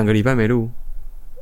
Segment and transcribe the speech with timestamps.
[0.00, 0.70] 两个礼拜没录，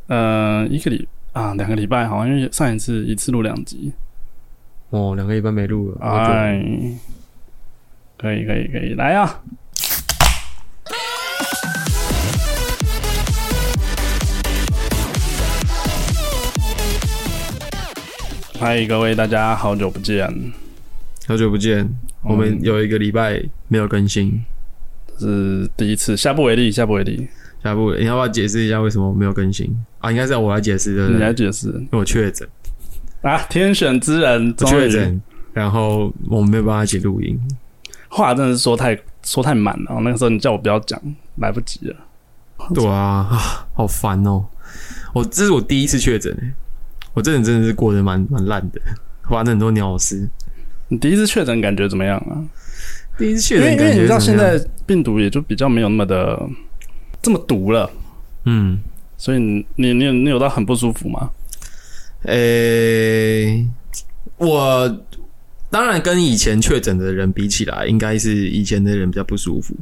[0.09, 3.93] 呃，一个礼啊，两个礼拜，好像因为上一次一次录两集，
[4.91, 6.61] 哦，两个礼拜没录了，哎，
[8.17, 9.41] 可以可以可以，来啊！
[18.59, 20.29] 嗨，各位大家好久不见，
[21.29, 21.89] 好久不见，
[22.25, 24.45] 我们有一个礼拜没有更新，
[25.17, 27.29] 这是第一次，下不为例，下不为例，
[27.69, 30.11] 下部你要不要解释一下为什么没有更新啊？
[30.11, 31.19] 应该是要我来解释对不你？
[31.19, 32.49] 来解释因为我确诊，
[33.23, 33.39] 啊！
[33.49, 35.21] 天选之人，确诊，
[35.53, 37.39] 然后我们没有办法一起录音，
[38.09, 41.01] 话真的是说太说太满了，那个时候你叫我不要讲，
[41.37, 41.97] 来不及了。
[42.75, 44.45] 对啊，啊，好烦哦！
[45.15, 46.53] 我这是我第一次确诊诶，
[47.15, 48.81] 我真的真的是过得蛮蛮烂的，
[49.29, 50.29] 发生很多鸟事。
[50.89, 52.41] 你第一次确诊感觉怎么样啊？
[53.17, 56.41] 第一次确因为诊感觉因为你知道怎么样现在病毒也就比较没有那么的
[57.29, 57.91] 这么毒了，
[58.47, 58.79] 嗯，
[59.19, 61.31] 所以你你你有你有到很不舒服吗？
[62.23, 63.69] 诶、
[64.39, 65.05] 我
[65.69, 69.75] 当然跟以前确诊的人比起来，应该是以前的人比较不舒服。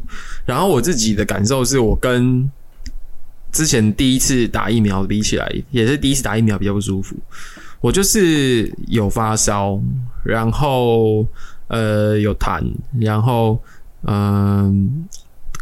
[0.45, 2.51] 然后我自己的感受是我跟
[3.53, 7.15] 之前第一次打疫苗比起来，也是第一次打疫苗比较不舒服。
[7.81, 9.81] 我就是有发烧，
[10.25, 11.25] 然后
[11.69, 12.61] 呃有痰，
[12.99, 13.57] 然后
[14.03, 15.07] 嗯、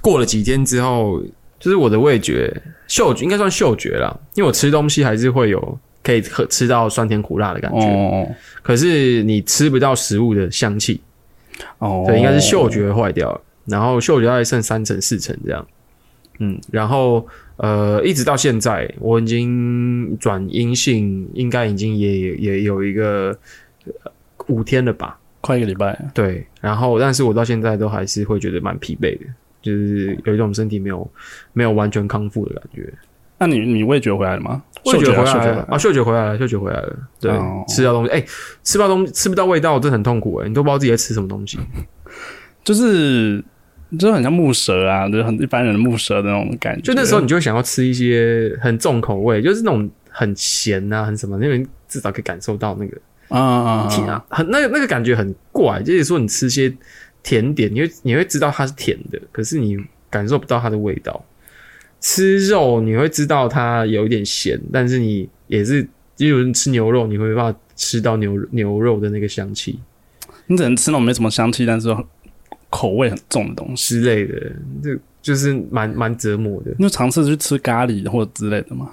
[0.01, 1.23] 过了几天之后，
[1.65, 2.55] 就是我的味觉、
[2.87, 8.29] 嗅觉应该算嗅觉啦，因为我吃东西还是会有可以喝吃到酸甜苦辣的感觉，哦
[8.63, 11.01] 可是你吃不到食物的香气，
[11.79, 15.67] 哦，对，应该是嗅觉坏掉了，然后嗅觉大概剩三成四成这样，
[16.39, 17.27] 嗯，然后
[17.57, 23.35] 呃，一直到现在我已经转阴性，应该已经也也有一个
[23.87, 24.13] 呃
[24.49, 29.25] 五天了吧，快一个礼拜，对，然后但是我到现在都还是会觉得蛮疲惫的，
[29.65, 31.11] 就是有一种身体没有
[31.55, 32.93] 没有完全康复的感觉。
[33.37, 34.63] 那你你味觉回来了吗？
[34.85, 36.97] 味觉回来了啊，嗅觉回来了，嗅觉回来了。
[37.21, 38.25] 对，哦吃到东西，哎、
[38.63, 41.59] 吃不到东吃不到味道，真的很痛苦哎、你都不知道自己在吃什么东西。
[42.63, 43.43] 就是
[43.99, 46.83] 就是很像木蛇啊，就是很一般人的木蛇的那种感觉。
[46.83, 52.97] 就那时候你就会想要吃一些很重口味，就是那种很咸啊，很什么，因为你至少可以感受到那个
[53.29, 55.83] 啊啊啊，很那个那个感觉很怪。
[55.83, 56.73] 就是说你吃些
[57.25, 59.77] 甜点，你会你会知道它是甜的，可是你
[60.09, 61.25] 感受不到它的味道。
[62.01, 65.81] 吃肉你会知道它有一点咸，但是你也是，
[66.19, 69.81] 例如你吃牛肉，你会没办法吃到牛牛肉的那个香气
[70.47, 71.89] 你只能吃那种没什么香气，但是
[72.69, 74.01] 口味很重的东西。
[74.01, 74.53] 之类的，
[74.83, 76.71] 就就是蛮蛮折磨的。
[76.79, 78.91] 你有尝试去吃咖喱或者之类的吗？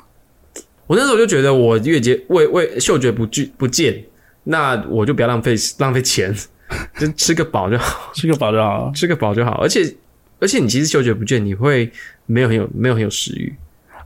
[0.88, 4.04] 我那时候就觉得我越接味味嗅觉不具不见，
[4.46, 6.34] 那我就不要浪费浪费钱，
[6.98, 8.92] 就吃个饱就好， 吃个饱就好。
[8.94, 9.62] 吃个饱就好。
[9.62, 9.96] 而且
[10.40, 11.92] 而且你其实嗅觉不见，你会
[12.26, 13.54] 没有很有没有很有食欲，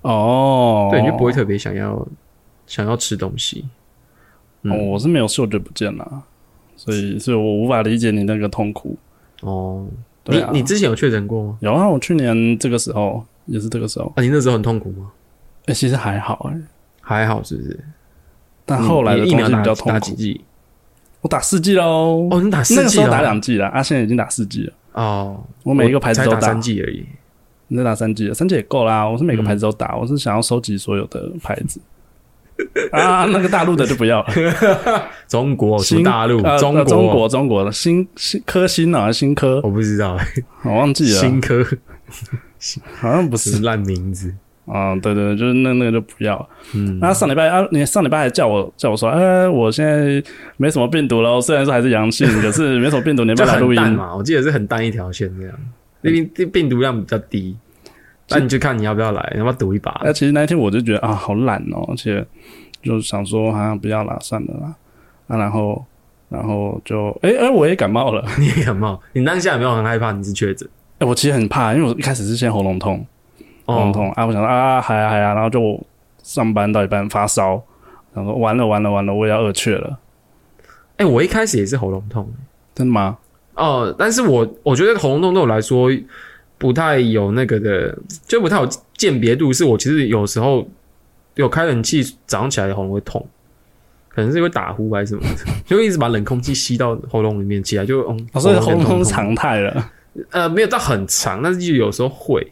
[0.01, 2.07] 哦，对，你就不会特别想要
[2.67, 3.65] 想要吃东西。
[4.63, 6.23] 嗯哦，我是没有嗅觉不见啦，
[6.75, 8.97] 所以所以我无法理解你那个痛苦。
[9.41, 9.85] 哦，
[10.23, 11.57] 对啊你你之前有确诊过吗？
[11.61, 15.11] 有啊，我去年这个时候也是这个时候，啊，你那时候很痛苦吗？
[15.67, 16.61] 哎、其实还好哎、
[17.01, 17.79] 还好是不是？
[18.65, 19.89] 但后来的疫苗打东西比较痛苦。
[19.89, 20.41] 打几剂？
[21.25, 24.73] 我打四 G 喽，哦，你打四剂了那个时候打两 G 了，啊，现在已经打四 G 了。
[24.93, 27.03] 哦，我每一个牌子都打三剂而已。
[27.67, 29.03] 你再打三剂了，三剂也够啦。
[29.09, 31.81] 我是每个嗯牌子都打，我是想要收集所有的牌子。
[32.93, 34.29] 啊，那个大陆的就不要了。
[35.27, 40.15] 中国、新大陆、呃中国、呃中国、中国的新新科新啊，新科，我不知道，
[40.63, 41.65] 我忘记了，新科
[42.99, 43.49] 好像不是。
[43.49, 44.31] 是 烂名字。
[44.65, 46.49] 啊、对对，对就是那那个就不要。
[46.73, 50.23] 嗯，那上礼拜啊，你上礼拜还叫我叫我说，哎，我现在
[50.57, 53.81] 没什么病毒了，虽然说还是阳性，可是没什么病毒，你要不要来录音？
[53.93, 55.55] 嘛，我记得是很淡一条线这样，
[56.01, 57.55] 因为病病毒量比较低，
[58.29, 60.01] 那你就看你要不要来，要不要赌一把？
[60.03, 62.25] 那、其实那一天我就觉得啊，好懒哦，而且
[62.81, 64.75] 就想说，好、像不要啦，算了啦。
[65.27, 65.85] 啊，然后
[66.29, 68.25] 然后就，哎哎，我也感冒了。
[68.39, 70.67] 你也感冒，你当下有没有很害怕你是确诊？
[70.99, 73.05] 哎，我其实很怕，因为我一开始是先喉咙痛，
[73.65, 75.79] 喉咙哦，痛啊，我想说啊，还啊还啊，然后就
[76.23, 77.61] 上班到一半发烧，
[78.13, 79.97] 然后完了完了完了，我也要二缺了，
[80.97, 82.31] 哎，我一开始也是喉咙痛，
[82.73, 83.17] 真的吗？
[83.55, 85.90] 哦，但是我我觉得喉咙痛对我来说
[86.57, 87.97] 不太有那个的，
[88.28, 89.51] 就不太有鉴别度。
[89.51, 90.67] 是我其实有时候
[91.35, 93.25] 有开冷气，早上起来喉咙会痛，
[94.09, 99.91] 可能是因为打呼还是什么的， 就一直把冷空气吸到喉咙里面，起来就嗯，哦，所以喉咙痛常态了。
[100.31, 102.45] 呃没有到很长，但是就有时候会，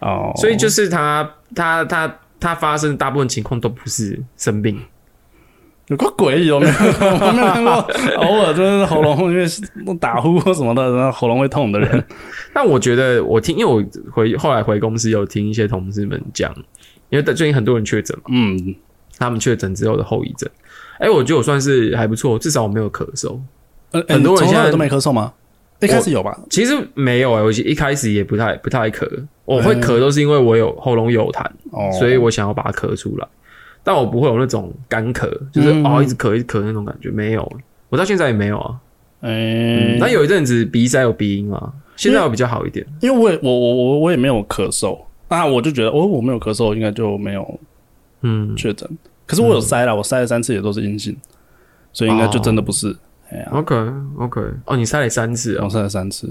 [0.00, 4.78] 哦，所以就是他他他他发生的大部分情况都不是生病，
[5.86, 7.72] 有个诡异，我没有，我 没有看过，
[8.16, 9.46] 偶尔就是喉咙因为
[9.98, 12.04] 打呼或什么的，然后喉咙会痛的人。
[12.52, 13.82] 但我觉得我听，因为我
[14.12, 16.52] 回后来回公司有听一些同事们讲，
[17.08, 18.74] 因因为最近很多人确诊嘛，嗯，
[19.16, 20.50] 他们确诊之后的后遗症。
[20.98, 23.38] 哎、我觉得我算是还不错，至少我没有咳嗽。
[23.92, 25.32] 呃很多人现在都没咳嗽吗？
[25.80, 26.36] 一开始有吧？
[26.50, 29.06] 其实没有哎、我一开始也不太不太咳，
[29.44, 33.28] 我会咳都是因为我有喉咙有痰，哦，所以我想要把它咳出来，
[33.82, 37.52] 但我不会有那种干咳，就是、嗯哦一直咳一直咳那种感觉，没有，
[37.88, 38.80] 我到现在也没有啊。
[39.20, 42.86] 哎、嗯，但有一阵子鼻塞有鼻音啊，现在有比较好一点。
[43.00, 44.98] 因为我也我我我我也没有咳嗽，
[45.28, 47.60] 那我就觉得哦，我没有咳嗽，应该就没有
[48.22, 48.88] 嗯确诊。
[49.26, 51.16] 可是我有塞了，我塞了三次也都是阴性，
[51.92, 52.94] 所以应该就真的不是。
[53.30, 53.74] 哎，，OK
[54.18, 55.64] OK，哦，你塞了三次哦。
[55.64, 56.28] 我塞了三次。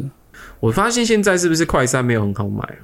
[0.60, 2.82] 我发现现在是不是快筛没有很好买啊？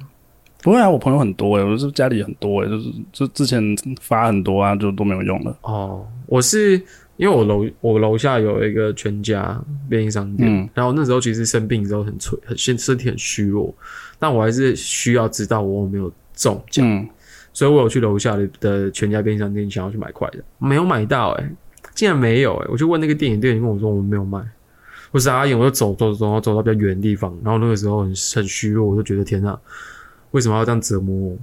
[0.62, 3.62] 不会啊，我朋友很多哎、我是家里很多哎、就是就之前
[4.00, 5.56] 发很多啊，就都没有用了。
[5.62, 6.72] 哦，我是
[7.16, 9.58] 因为我楼我楼下有一个全家
[9.88, 13.74] 便利商店，嗯然后那时候其实生病之后很脆，很身身体很虚弱，
[14.18, 17.08] 但我还是需要知道我有没有中奖，嗯，
[17.52, 21.50] 所以我有去楼下的的全家便利商店想要去买快的，没有买到哎、
[21.94, 24.40] 竟然没有哎、我就问那个店员，店员跟我说我们没有卖。
[25.12, 29.58] 我傻眼，我就走走走，然后走到比较远的地方，然后那个时候很很虚弱，我就觉得天哪，
[30.32, 31.38] 为什么要这样折磨我？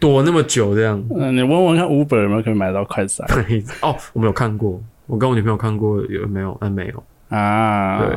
[0.00, 1.02] 躲那么久这样？
[1.14, 3.24] 嗯、你问问看 Uber 有没有可以买到快筛
[3.82, 6.52] 哦，我没有看过，我跟我女朋友看过有没有？
[6.60, 7.02] 啊没有。
[7.28, 7.98] 啊？
[7.98, 8.16] 对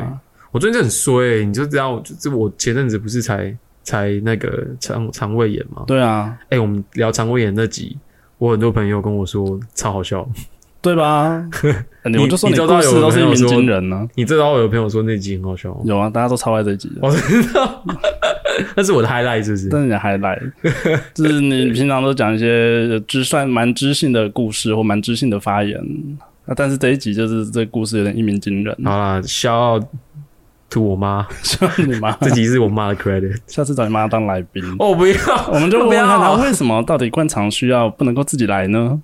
[0.51, 5.83] 我最近很衰、欸，你就知道，就是我前阵子不是才才那个肠肠胃炎吗？
[5.87, 7.97] 对啊，哎、我们聊肠胃炎那集，
[8.37, 10.27] 我很多朋友跟我说超好笑。
[10.81, 11.47] 对吧？
[12.05, 15.81] 你我就说你周故事遭有都是一鸣惊人呢、你知道我有朋友说那集很好笑吗？
[15.85, 16.95] 有啊，大家都超爱这一集的。
[17.01, 17.83] 我知道，
[18.75, 19.69] 那是我的 highlight 是不是？
[19.69, 20.41] 但是你还来，
[21.13, 25.79] 就是你平常都讲一些知算蛮知性的故事或蛮知性的发言，
[26.47, 28.75] 啊，但是这一集就是这故事有点一鸣惊人。
[28.83, 29.79] 好啦，笑傲
[30.71, 33.37] to 我妈，希 望你妈这集是我妈的 credit。
[33.45, 35.13] 下次找你妈当来宾，哦，我不要，
[35.53, 38.99] 我们就问不要问看她为什么到底灌肠需要不能够自己来呢？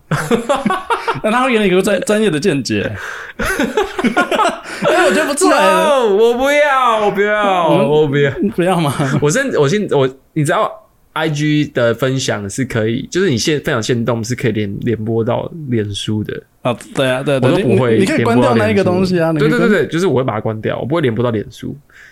[1.23, 2.91] 那他会给你一个专专业的见解。
[3.37, 8.31] 哎，我觉得不错我不要，我不要，我不要。
[8.55, 8.93] 不要吗？
[9.21, 10.71] 我现我现我你知道
[11.13, 19.33] ，I G 的分享是可以，就是你现分享线动是可以连连播到脸书的，啊，对啊，对我都不会你你可以关掉那一个东西啊。
[19.33, 21.69] 对对对对，就是我会把它关掉，我不会连播到脸书，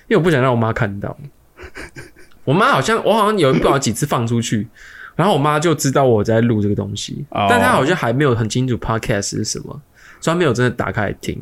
[0.07, 1.15] 因为我不想让我妈看到。
[2.43, 4.67] 我妈好像我好像有不知道几次放出去，
[5.15, 9.81] 然后我妈就知道我在录这个东西，哦但她好像还没有很清楚 podcast 是什么，
[10.19, 11.41] 所以她没有真的打开来听。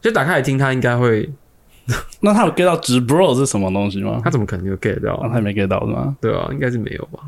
[0.00, 1.28] 就打开来听，她应该会，
[2.20, 4.20] 那她有 get 到直 bro 是什么东西吗？
[4.22, 5.14] 她怎么可能有 get 到？
[5.14, 6.16] 啊，他也没 get 到是吗？
[6.20, 7.20] 对啊，应该是没有吧？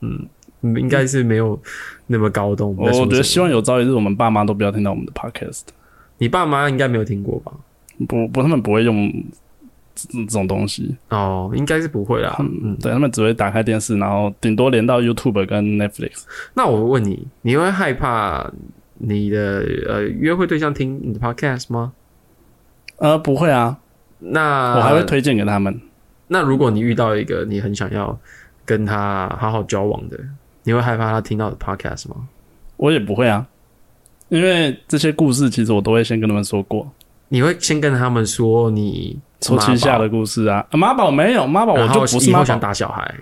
[0.00, 0.26] 嗯，
[0.62, 1.60] 嗯应该是没有
[2.06, 2.74] 那么高动。
[2.76, 5.62] 我我觉得希望有朝一日我们爸妈都不要听到我们的 podcast，
[6.18, 7.52] 你爸妈应该没有听过吧？
[8.08, 9.12] 不不，他们不会用
[10.08, 12.36] 这这种东西，哦，应该是不会啦。
[12.40, 16.24] 嗯，对他们只会打开电视，然后顶多连到 YouTube 跟 Netflix。
[16.54, 18.50] 那我问你，你会害怕
[18.98, 21.92] 你的呃约会对象听你的 podcast 吗？
[22.96, 23.78] 呃，不会啊，
[24.18, 25.02] 那我还会。
[25.04, 25.80] 推荐给他们。
[26.28, 28.18] 那如果你遇到一个你很想要
[28.64, 30.18] 跟他好好交往的，
[30.62, 32.28] 你会害怕他听到的 podcast 吗？
[32.76, 33.46] 我也不会啊，
[34.28, 36.90] 因为这些故事其实我都会先跟他们说过，
[37.28, 40.64] 你会先跟他们说你抽旗下的故事啊。
[40.70, 42.58] 啊妈宝没有，妈宝我就不是妈以后想。
[42.60, 43.14] 打小孩，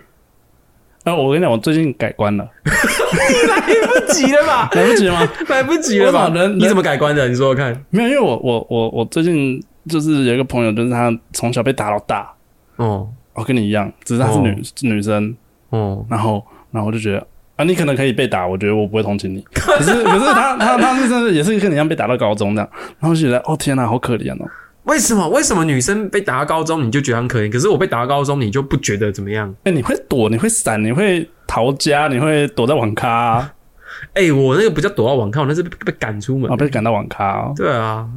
[1.04, 4.68] 呃，我跟你讲，我最近改观了， 来不及了吧？
[4.74, 5.28] 来不及了吗？
[5.48, 6.20] 来不及了吧？
[6.20, 7.26] 我怎么人你怎么改观的？
[7.28, 7.84] 你说说看。
[7.90, 9.58] 没有，因为我我我我最近
[9.88, 12.30] 就是有一个朋友，就是他从小被打到大，
[12.76, 15.34] 哦我跟你一样，只是她是女、女生，
[15.70, 19.40] 哦，然后然后我就觉得啊，你可能可以被打，我觉得我不会同情你。
[19.54, 24.46] 可是可是他他他是真的也是跟你一样被打到高中这样，然后就觉得哦天哪，好可怜哦。
[24.84, 25.28] 为什么？
[25.28, 29.54] 为什么女生被打到高中你就觉得很可怜，可是我被打到高中你就不觉得怎么样？
[29.64, 33.52] 哎、你会躲，你会闪，你会逃家，你会躲在网咖啊，
[34.14, 36.50] 哎、我那个不叫躲到网咖，我那是被被赶出门。
[36.50, 37.52] 啊被赶到网咖哦。
[37.56, 38.08] 对啊，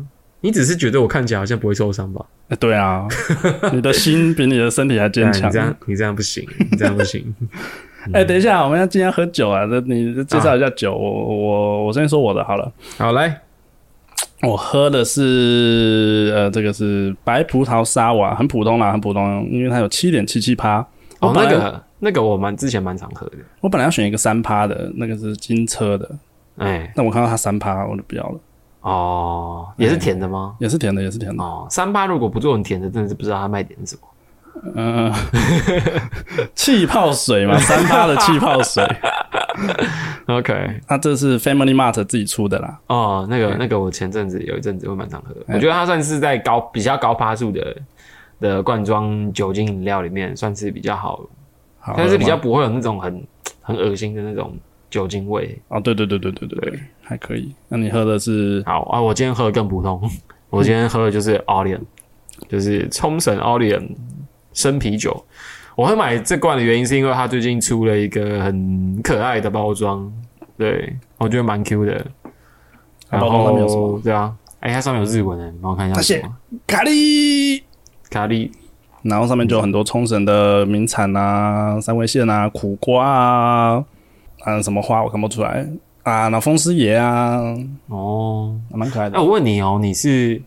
[0.41, 2.25] 你只是觉得我看起来好像不会受伤吧？
[2.49, 3.07] 哎、对啊，
[3.73, 5.59] 你的心比你的身体还坚强哎你这。
[5.59, 7.33] 样你这样不行，你这样不行。
[8.11, 10.93] 哎、等一下，我们要今天喝酒啊，那你介绍一下酒。
[10.93, 12.69] 我我我先说我的好了。
[12.97, 13.39] 好，来，
[14.43, 20.85] 我喝的是呃，这个是白葡萄沙瓦，很普通啦，很普通，因为它有七点七七趴。
[21.19, 26.11] 哦，那个那个我蛮之前蛮常喝的，我本来要选一个三趴的，那个是金车的，
[26.57, 28.39] 哎、但我看到它三趴，我就不要了。
[28.81, 30.55] 哦，也是甜的吗？
[30.59, 31.41] 也是甜的，也是甜的。
[31.41, 34.01] 哦，三趴如果不做很甜的，真的是不知道它卖点是什么。
[34.75, 35.11] 嗯、
[36.55, 38.85] 气泡水嘛， 三趴的气泡水。
[40.27, 42.79] OK，它这是 Family Mart 自己出的啦。
[42.87, 47.75] 哦，那个那个，我前阵子有一阵子会蛮常喝的，我觉得它算是在高比较高趴数的
[48.39, 51.19] 的罐装酒精饮料里面算是比较好，
[51.79, 53.23] 好，但是比较不会有那种很
[53.61, 54.57] 很恶心的那种
[54.89, 55.59] 酒精味。
[55.67, 57.53] 哦，对对对对对对对，还可以。
[57.67, 58.63] 那你喝的是？
[58.65, 60.01] 好啊，我今天喝的更普通，
[60.49, 61.81] 我今天喝的就是 Orlean，
[62.47, 63.89] 就是冲绳 Orlean
[64.53, 65.23] 生啤酒。
[65.75, 70.11] 我会买这罐的原因是因为它最近出了一个很可爱的包装，
[70.57, 72.05] 对我觉得蛮 Q 的。
[73.09, 74.01] 然包装上面有什后么？
[74.03, 76.35] 对啊，哎、它上面有日文诶，你帮我看一下是什么。
[76.67, 77.61] 咖喱，
[78.09, 78.51] 咖喱
[79.01, 83.83] 然后上面就有很多冲绳的名产啊，三味线啊，苦瓜啊，
[84.45, 85.67] 啊什么花我看不出来
[86.03, 87.41] 啊，那风师爷啊，
[87.87, 88.55] 哦。
[88.71, 89.21] 蛮可爱的那。
[89.23, 90.41] 我问你哦，你是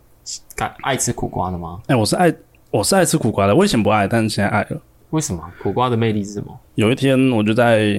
[0.54, 1.80] 敢爱吃苦瓜的吗？
[1.88, 2.32] 哎、我是爱
[2.70, 4.80] 我是爱吃苦瓜的，我以前不爱，但是现在爱了。
[5.10, 5.42] 为什么？
[5.62, 6.58] 苦瓜的魅力是什么？
[6.74, 7.94] 有一天我就在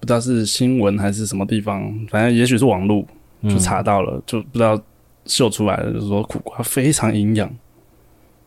[0.00, 3.04] 不知道是新闻还是什么地方，反正也许是网络
[3.44, 4.80] 就查到了，就不知道
[5.24, 7.48] 秀出来了，就是说苦瓜非常营养，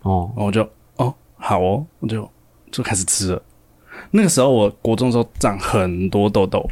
[0.01, 2.29] 哦，然后我就哦好哦，我就
[2.71, 3.41] 就开始吃了。
[4.11, 6.69] 那个时候我国中的时候长很多痘痘，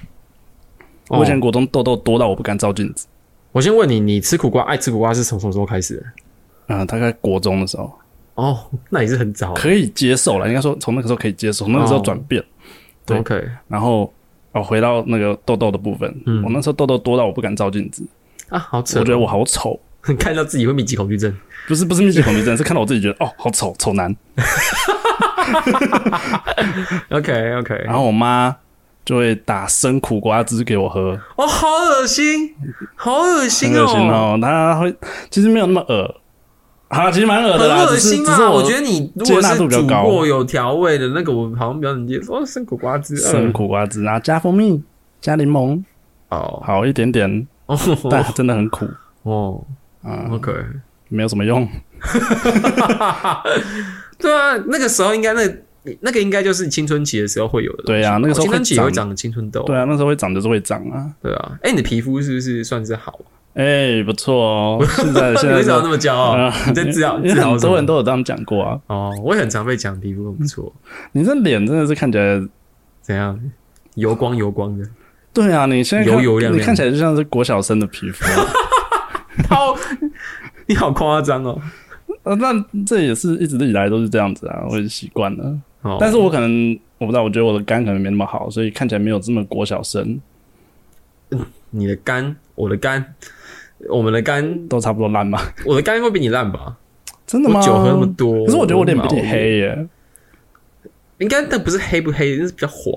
[1.07, 3.07] 我以前哦国中痘痘多到我不敢照镜子。
[3.51, 6.05] 我先问你，你吃苦瓜爱吃苦瓜是从什么时候开始的？
[6.67, 7.91] 嗯、大概国中的时候
[8.39, 8.57] 哦，
[8.89, 9.53] 那也是很早。
[9.53, 12.43] 可以接受了，应该说从那个时候可以接受，从那个时候转变。
[13.05, 14.11] 对 OK，然后
[14.51, 18.03] 哦，回到那个痘痘的部分，嗯我那时候痘痘多到我不敢照镜子，
[18.49, 18.99] 啊，好丑！
[18.99, 19.79] 我觉得我好丑。
[20.17, 21.35] 看到自己会密集恐惧症。
[21.67, 24.15] 不是不是密集恐惧症，是看到我自己觉得哦好丑丑男，
[27.09, 28.55] OK OK，然后我妈
[29.05, 32.55] 就会打生苦瓜汁给我喝，哦，好恶心，
[32.95, 34.39] 好恶心哦恶心哦，哦。
[34.41, 34.95] 她会
[35.29, 36.18] 其实没有那么恶，
[36.89, 38.49] 啊，其实蛮恶的啦，很恶心啊！
[38.49, 42.33] 我我觉得你如果是煮过有调味的那个，我好像比较能接受。
[42.33, 44.81] 哦，生苦瓜汁，生嗯苦瓜汁，然后加蜂蜜、
[45.21, 45.81] 加柠檬，
[46.29, 47.77] 哦好一点点，哦
[48.09, 48.87] 但真的很苦
[49.23, 49.63] 哦
[50.01, 50.51] 啊，，OK，
[51.09, 51.67] 没有什么用。
[54.17, 55.41] 对啊，那个时候应该那
[56.01, 57.83] 那个应该就是青春期的时候会有的。
[57.83, 59.61] 对啊那个时候青春期会长也会长青春痘。
[59.63, 61.05] 对啊，那时候会长就是会长啊。
[61.21, 63.19] 对啊，哎，你的皮肤是不是算是好？
[63.53, 68.79] 哎、不错哦， 现在 现你在为什么要那么骄傲 在自豪因为自豪很多人都有这样讲过啊。
[68.87, 70.71] 哦，我也很常被讲皮肤很不错，
[71.11, 72.41] 你这脸真的是看起来，
[73.01, 73.37] 怎样
[73.95, 74.87] 油光油光的。
[75.33, 78.25] 对啊，你现在看油油亮亮你看起来就像是国小生的皮肤。
[79.49, 79.75] 好，
[80.67, 81.59] 你好夸张哦。
[82.23, 82.53] 呃，那
[82.85, 85.57] 这也是一直以来都是这样子啊，我也习惯了。
[85.81, 90.19] 哦但是我可能我不知道，我觉得我的肝可能没那么好，所以看起来没有这么国小生，
[91.69, 93.13] 你的肝，我的肝，
[93.87, 95.53] 我们的肝，都差不多烂吧？
[95.65, 96.75] 我的肝会比你烂吧？
[97.25, 97.59] 真的吗？
[97.59, 99.87] 我酒喝那么多，可是我觉得我脸比你我黑耶。
[101.19, 102.93] 应该但不是黑不黑，就是比较黄。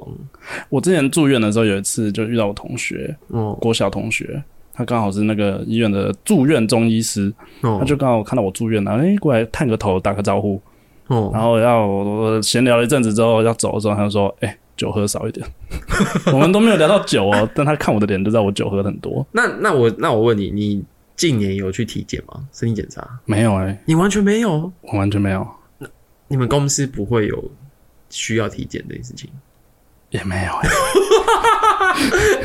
[0.69, 4.41] 我之前住院的时候，有一次就遇到我同学，哦国小同学，
[4.73, 10.61] 他刚好是那个医院的住院中医师，哦他就刚好看到我住院了，哎、过来探个头，打个招呼，
[11.09, 15.47] 哦，然后要闲聊了一阵子之后要走的时候，他就说：“哎、酒喝少一点。
[16.33, 19.27] ”我们都没有聊到酒哦，但他看我的脸就知道我酒喝很多。
[19.33, 20.85] 那那我那我问你，你
[21.17, 22.43] 近年有去体检吗？
[22.53, 23.07] 身体检查？
[23.25, 24.73] 没有哎、你完全没有？
[24.81, 25.47] 我完全没有，
[26.29, 27.51] 你们公司不会有
[28.11, 29.29] 需要体检这件事情？
[30.11, 30.69] 也没有哎、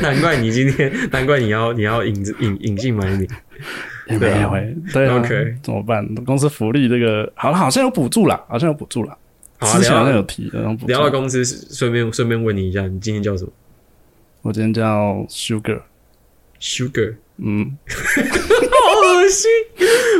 [0.00, 3.28] 难怪你今天， 难怪你要你要隐隐隐姓埋名。
[4.08, 6.02] 也没有哎、对啊 OK 怎么办？
[6.24, 9.14] 公司福利这个好了，好像有补助啦，好像有补助啦。
[9.58, 13.50] 好啊之前有提，然后聊到公司，顺便顺便问你一下，你今天叫什么
[14.42, 19.50] 我今天叫 Sugar，？Sugar，嗯，好恶心！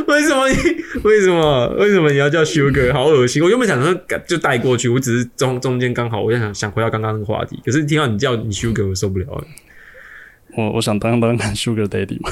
[0.07, 0.55] 为什么你
[1.03, 2.91] 为什么为什么你要叫 Sugar？
[2.91, 3.41] 好恶心！
[3.41, 3.93] 我原本想说
[4.27, 9.43] 就带过去，我只是中中间刚好，我就想想回到刚刚那个话题，可是听到你叫你 Sugar，我受不了了。
[10.57, 12.29] 我我想当当看 Sugar Daddy 嘛，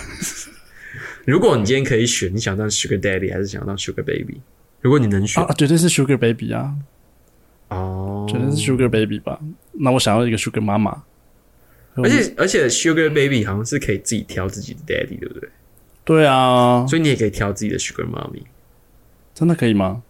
[1.25, 4.41] 如果你今天可以选，你想当 Sugar Daddy 还是想当 Sugar Baby？
[4.81, 6.73] 如果你能选啊，绝对是 Sugar Baby 啊，
[7.69, 9.39] 哦，绝对是 Sugar Baby 吧？
[9.73, 11.03] 那我想要一个 Sugar 妈妈，
[11.95, 15.49] 而且而且 Sugar Baby 好像是可以自己挑自己的 Daddy，对不对？
[16.05, 18.43] 对啊，所以你也可以挑自己的 Sugar Mommy。
[19.33, 20.01] 真的可以吗？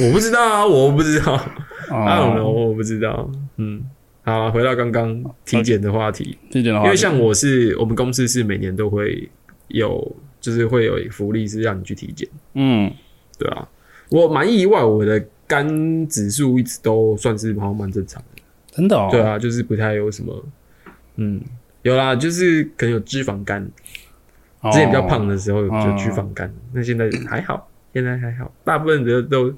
[0.00, 1.34] 我不知道啊，我不知道，
[1.90, 3.30] I don't know，哦，我不知道。
[3.56, 3.82] 嗯，
[4.22, 9.28] 好啊，回到刚刚体检的话题，体检的话，因为像我是我们公司是每年都会
[9.68, 12.92] 有，就是会有福利是让你去体检，嗯，
[13.38, 13.66] 对啊，
[14.10, 20.44] 我蛮意外，我的肝指数一直都算是好像蛮正常的，真的哦，对啊，就是不太有什么，
[21.16, 21.40] 嗯，
[21.82, 23.68] 有啦，就是可能有脂肪肝，
[24.60, 29.52] 哦，之前比较胖的时候有脂肪肝，那现在还好， 现在还好，大部分的都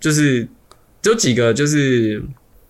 [0.00, 0.42] 就是
[1.02, 2.22] 只有几个就是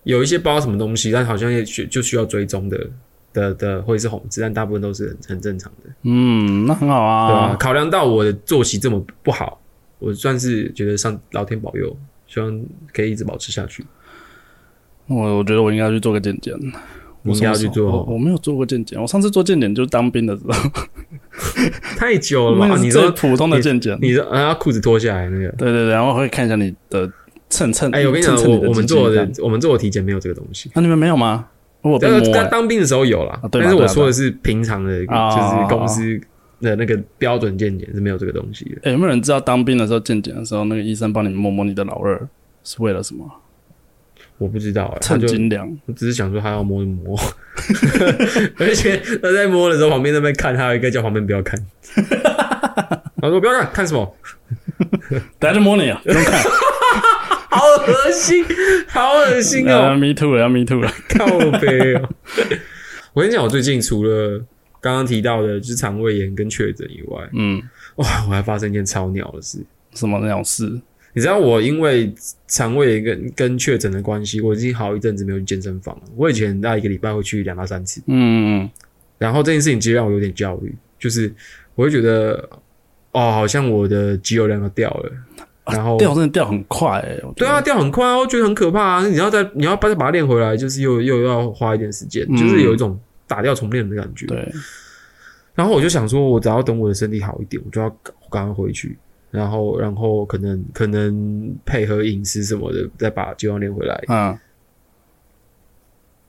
[0.03, 2.89] 有一些不知道什么东西，但好像也需就需要追踪的
[3.31, 7.27] 的的会是红字，但大部分都是很很正常的，嗯，那很好啊。
[7.27, 9.61] 对吧、啊，考量到我的作息这么不好，
[9.99, 11.95] 我算是觉得上老天保佑，
[12.29, 13.83] 希望可以一直保持下去。
[15.07, 16.53] 我我觉得我应该去做个健检，
[17.23, 18.03] 我应该要去做。
[18.03, 20.71] 我没有做过健检，我上次做健检就是当兵的时候，
[21.97, 22.77] 太久了吧？
[22.79, 23.97] 你说普通的健检。
[23.99, 25.49] 你说啊，裤子脱下来那个？
[25.57, 27.11] 对对对，然后会看一下你的
[27.49, 27.89] 蹭蹭。
[27.91, 30.69] 哎，我跟你讲，我我们做的我们做的体检没有这个东西。
[30.75, 31.47] 那你们没有吗？
[31.81, 36.19] 我当摸欸，当兵的时候有啦但是我说的是平常的，啊就是公司
[36.61, 38.81] 的那个标准健检是没有这个东西的。
[38.83, 42.19] 哎，有没有人知道当兵的时候健检的时候，那个医生帮你摸摸你的老二
[42.63, 43.29] 是为了什么？
[44.37, 45.69] 我不知道啊，他称就斤两。
[45.85, 47.19] 我只是想说他要摸就摸，
[48.57, 51.59] 而且他在摸的时候，旁边那边看，还有一个叫旁边不要看。
[53.21, 54.15] 他说不要看，看什么？
[55.37, 56.01] 等下就摸你啊！
[56.05, 56.41] 不用看。
[57.51, 58.45] 好恶心，
[58.87, 60.89] 好恶心啊哦！，me too 了，要 me too 了。
[61.09, 61.25] 靠
[61.59, 62.09] 背哦。
[63.13, 64.39] 我跟你讲，我最近除了
[64.81, 67.61] 刚刚提到的就是肠胃炎跟确诊以外，嗯，
[67.95, 69.59] 哇，我还发生一件超鸟的事。
[69.93, 70.79] 什么鸟事？
[71.13, 72.13] 你知道我因为
[72.47, 76.03] 肠胃炎跟跟确诊的关系，我已经好一阵子没有去健身房了。
[76.15, 78.69] 我以前大概一个礼拜会去两到三次，嗯嗯
[79.17, 81.33] 然后这件事情其实让我有点焦虑，就是
[81.75, 82.47] 我会觉得
[83.11, 85.11] 哦，好像我的肌肉量要掉了，
[85.65, 87.17] 然后嗯，掉真的掉很快哎。
[87.23, 89.07] 我觉得对啊，，掉很快啊，我觉得很可怕啊！
[89.07, 92.97] 你要再你要再把它练回来，就是又又要花一点时间，嗯就是有一种
[93.29, 94.25] 打掉重练的感觉。
[94.25, 94.51] 对，
[95.55, 98.97] 然后我就想说，我只要等我的身体好一点，我就要赶赶快回去，
[99.31, 104.03] 然后然后可能可能配合饮食什么的，再把肌肉练回来。
[104.09, 104.37] 嗯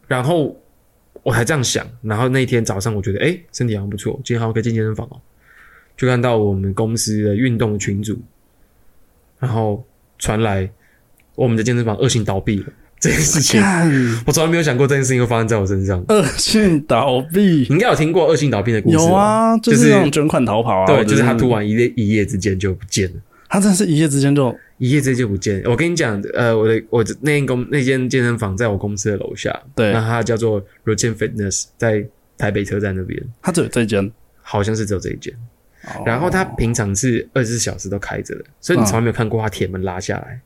[0.06, 0.60] 然后
[1.22, 5.20] 我还这样想，然后那天早上我觉得，哎，身体好像不错，今天好像可以进健身房哦。
[5.96, 8.18] 就看到我们公司的运动群组，
[9.38, 9.84] 然后
[10.18, 10.68] 传来
[11.36, 13.60] 我们的健身房恶性倒闭了这件事情。
[14.26, 16.04] 我从来没有想过这件事情会发生在我身上。
[16.08, 20.86] 恶性倒闭你应该有听过恶性倒闭的故事吧有，啊，就就是是那种卷款逃跑啊。
[20.86, 23.16] 对，就是他突然一夜一夜之间就不见了。
[23.48, 25.60] 他真的是一夜之间就一夜之间就不见。
[25.64, 32.06] 我跟你讲，呃，我的我的那间公那间健身房在我公司的楼下，对那它叫做 Routine Fitness，在
[32.38, 34.08] 台北车站那边，他只有这一间，
[34.40, 35.34] 好像是只有这一间。
[35.34, 40.38] 哦然后它平常是二十四小时都开着的，所以你从来没有看过它铁门拉下来。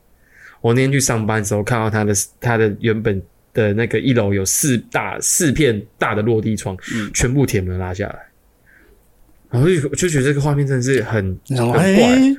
[0.64, 3.22] 我那天去上班的时候，看到他的他的原本
[3.52, 8.18] 的那个一楼有四大四片大的落地窗，嗯全部铁门拉下来。
[9.50, 11.70] 然后就我就觉得这个画面真的是很很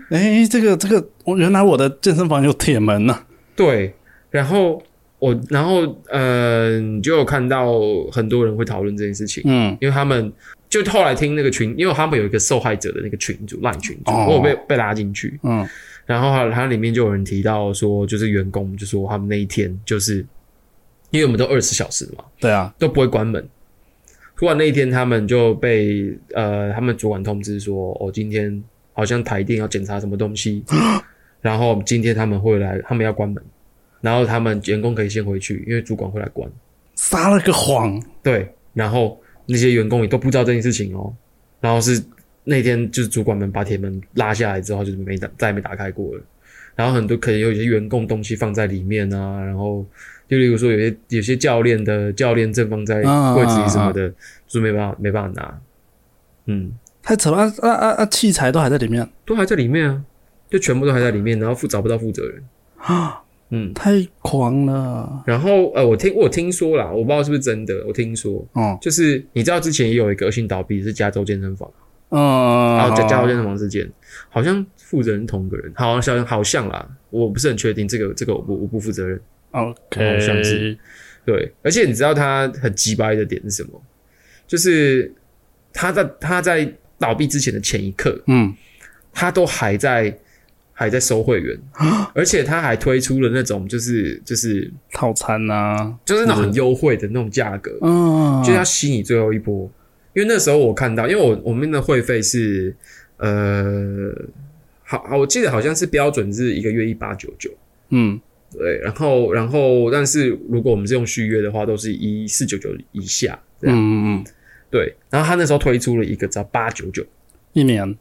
[0.10, 3.16] 哎，这个这个，我原来我的健身房有铁门呢。
[3.56, 3.94] 对，
[4.32, 4.82] 然后
[5.20, 7.74] 我，然后呃，你就有看到
[8.12, 9.78] 很多人会讨论这件事情，嗯。
[9.82, 10.32] 因为他们
[10.70, 14.28] 就后来听那个群，因为他们有一个受害者的那个群组烂群组，哦。
[14.30, 15.68] 我有被被拉进去，嗯。
[16.06, 20.24] 然后它里面就有人提到说，就是员工就说他们那一天就是
[21.10, 23.44] 因为我们都二十四小时嘛，对啊，都不会关门。
[24.38, 30.62] 突然那一天，他们就被呃，他们主管通知说，哦，今天好像台电要检查什么东西，
[31.42, 33.42] 然后今天他们会来，他们要关门，
[34.02, 36.50] 然后他们员工可以先回去，因为主管会来管。
[36.96, 38.02] 撒了个谎。
[38.24, 41.14] 对，然后那些员工也都不知道这件事情哦，
[41.60, 42.04] 然后是
[42.44, 46.22] 那天就是主管们把铁门拉下来之后，就是没打再也没打开过了。
[46.76, 49.86] 然后很多可能有一些员工东西放在里面啊，然后
[50.28, 55.62] 就例如说有些有些教练的教练证放在柜子里什么的，就是没办法没办法拿，
[56.48, 58.06] 嗯，太扯了啊啊啊啊！
[58.08, 60.04] 器材都还在里面都还在里面啊，
[60.50, 62.44] 就全部都还在里面，然后负找不到负责人，
[62.78, 63.24] 啊，
[63.56, 65.24] 嗯，太狂了。
[65.26, 71.70] 然后呃，我听我听说啦，我不知道是不是真的，我听说哦，就是你知道之前也有一个恶性倒闭是加州健身房。
[72.10, 73.90] 嗯，然后，加加州健身房事件，
[74.30, 79.20] 好像负责人同个人，好像好像啦，我不是很确定，这个这个我不我不负责任。
[79.52, 80.78] OK，好像是
[81.26, 83.82] 对，而且你知道他很鸡掰的点是什么？
[84.46, 85.12] 就是
[85.74, 88.54] 他在他在倒闭之前的前一刻，嗯，
[89.12, 90.16] 他都还在
[90.78, 91.58] 还在收会员，
[92.14, 99.72] 而且他还推出了那种就是就是套餐呐，就是那种很优惠的那种价格，嗯，就要吸你最后一波。
[100.14, 102.76] 因为那时候我看到，因为我我们的会费是
[103.18, 104.14] 呃，
[104.84, 107.50] 好好，我记得好像是标准是一个月一八九九，
[107.90, 108.20] 嗯。
[108.58, 114.24] 对，然后然后但是如果我们是用续约的话，都是一四九九以下，这样、嗯嗯嗯，
[114.72, 114.96] 对。
[115.10, 117.06] 然后他那时候推出了一个只要八九九，
[117.52, 117.94] 一年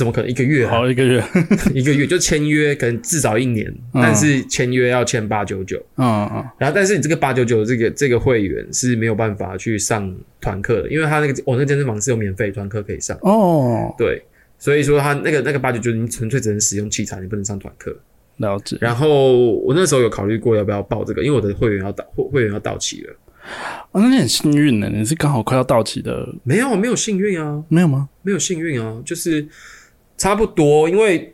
[0.00, 0.70] 怎么可能一个月、啊？
[0.70, 1.22] 好一个月，
[1.74, 5.76] 一个月就签约，可能至少一年，嗯但是签约要签八九九。
[5.98, 10.10] 嗯嗯然后，但是你这个八九九这个这个会员是没有办法去上
[10.40, 13.14] 团课的，因为他那个我那个健身房是有免费团课可以上。
[13.20, 14.22] 哦，对，
[14.58, 17.94] 所以说他那个那个八九九，你纯粹只能使用器材，你不能上团课。
[18.38, 18.78] 了解。
[18.80, 23.14] 然后我那时候有考虑过要不要报这个，因为我的会员要到会会员要到期了。
[23.92, 28.08] 哦，那你很幸运呢，你是刚好快要到期的，没有，没有幸运啊，没有吗？
[28.22, 29.46] 没有幸运啊，就是
[30.20, 31.32] 差不多，因为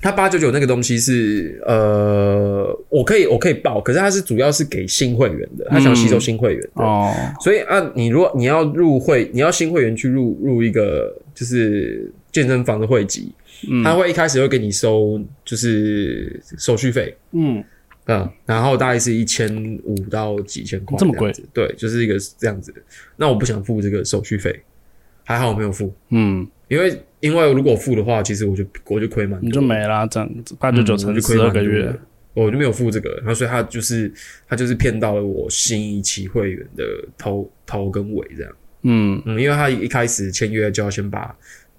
[0.00, 6.70] 它八九九那个东西是呃，我可以我可以报，可是它是主要是给新会员的，他想吸收新会员的。
[6.74, 13.32] 哦，所以啊，你如果你要入会，你要新会员去入入一个就是健身房的会籍，
[13.68, 13.82] 嗯。
[13.82, 17.64] 他会一开始会给你收就是手续费，嗯，
[18.06, 21.32] 嗯，然后大概是一千五到几千块，这么贵？
[21.52, 22.72] 对，就是一个这样子。
[23.16, 24.62] 那我不想付这个手续费，
[25.24, 31.94] 还好我没有付，嗯，因为因为如果付的话，其实我就我就亏蛮多，你就没啦，这样子八九九乘就亏十二个月，
[32.34, 34.12] 我就没有付这个，然后所以他就是
[34.48, 36.84] 他就是骗到了我新一期会员的
[37.16, 38.52] 头头跟尾这样。
[38.82, 39.22] 嗯。
[39.26, 41.34] 嗯，因为他一开始签约就要先把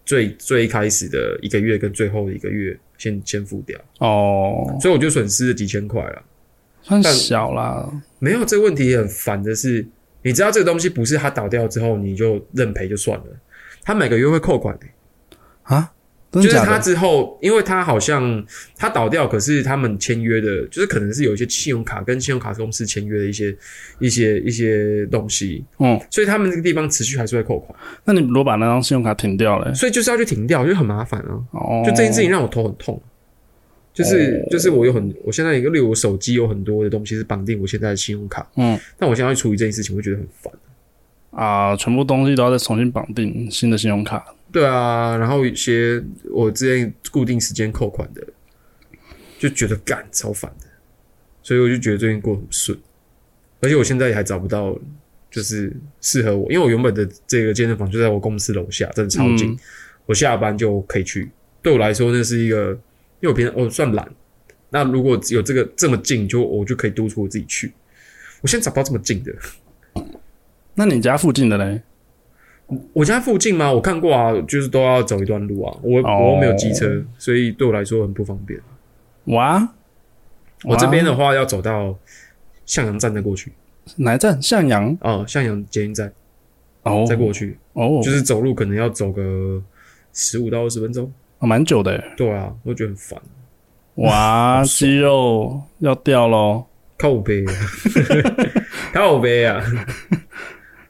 [0.06, 6.24] 最最一开始的一个月跟最后的一个月先先付掉，哦，所以我就损失了几千块了。
[6.84, 9.86] 算小啦，没有这个问题也很烦的是，
[10.24, 13.26] 你知道这个东西不是他倒掉之后你就认赔就算了，
[13.84, 14.86] 他每个月会扣款的、
[15.76, 15.92] 啊，
[16.32, 16.80] 真就是他？
[16.80, 18.46] 之后，因为他好像
[18.78, 23.56] 他倒掉，可是他们签约的，就是可能是有一些信用卡跟信用卡公司签约的一些
[24.00, 31.40] 一些一些东西，嗯，所以他们这个地方持续还是会扣款，那你如果把那张信用卡停掉了，所以就是要去停掉，就很麻烦啊。
[31.52, 33.02] 哦，就这件事情让我头很痛，
[33.94, 38.80] 就是就是我有很，我现在一个例如我手机有很多的东西是绑定我现在的信用卡，嗯。
[38.98, 40.54] 但我现在要处理这件事情，我会觉得很烦。
[41.32, 48.22] 啊，全部东西都要再重新绑定新的信用卡，对啊，然后一些我之前固定时间扣款的，
[49.40, 50.68] 就觉得干超烦的，
[51.42, 52.78] 所以我就觉得最近过得很顺，
[53.62, 54.78] 而且我现在也还找不到
[55.30, 59.58] 就是适合我，因为我原本的这个健身房就在我公司楼下，真的超近，嗯
[60.08, 61.30] 我下班就可以去。
[61.62, 62.72] 对我来说，那是一个，
[63.22, 64.06] 因为我平常我算懒，
[64.72, 67.72] 那如果有这个这么近，就我就可以督促我自己去。
[68.42, 69.32] 我现在找不到这么近的，
[70.74, 71.82] 那你家附近的嘞？
[72.94, 73.72] 我家附近吗？
[73.72, 75.78] 我看过啊，就是都要走一段路啊。
[75.82, 76.18] 我、哦。
[76.24, 78.60] 我又没有机车，所以对我来说很不方便。
[79.26, 79.70] 哇，
[80.64, 81.18] 我这边的哇？
[81.18, 81.96] 话要走到
[82.66, 83.52] 向阳站再过去。
[83.98, 84.42] 哪一站？
[84.42, 84.98] 向阳？
[85.02, 86.12] 哦，向阳捷运站
[86.84, 89.62] 哦，再过去，哦，就是走路可能要走个
[90.14, 91.12] 十五到二十分钟。
[91.40, 93.20] 哦蛮久的耶，对啊，我觉得很烦，
[93.96, 96.66] 哇，肌肉要掉喽。
[96.98, 97.54] 靠背啊，
[98.94, 99.60] 靠背啊，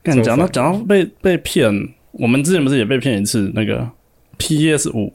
[0.03, 1.71] 讲到讲到被被骗，
[2.11, 3.51] 我们之前不是也被骗一次？
[3.53, 3.87] 那个
[4.37, 5.13] PS 五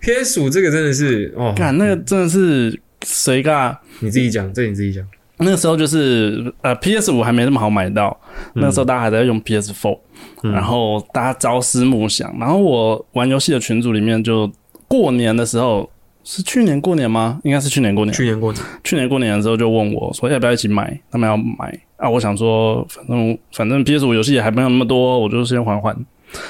[0.00, 3.76] ，PS 五这个真的是哦，看那个真的是谁干？
[4.00, 5.04] 你自己讲，这你自己讲。
[5.38, 8.18] 那个时候就是呃 PS 五还没那么好买到，
[8.54, 9.98] 那个时候大家还在用 PS Four，、
[10.42, 14.50] 嗯然后大家朝思暮想，然后我玩游戏的群组里面就
[14.88, 15.88] 过年的时候
[16.30, 17.40] 是去年过年吗？
[17.42, 18.12] 应该是去年过年。
[18.12, 25.96] 去年过年，去年过年的时候就问我说要不要一起买，他们要买啊，我想说反正反正 PS 五游戏也还没有那么多，我就先缓缓。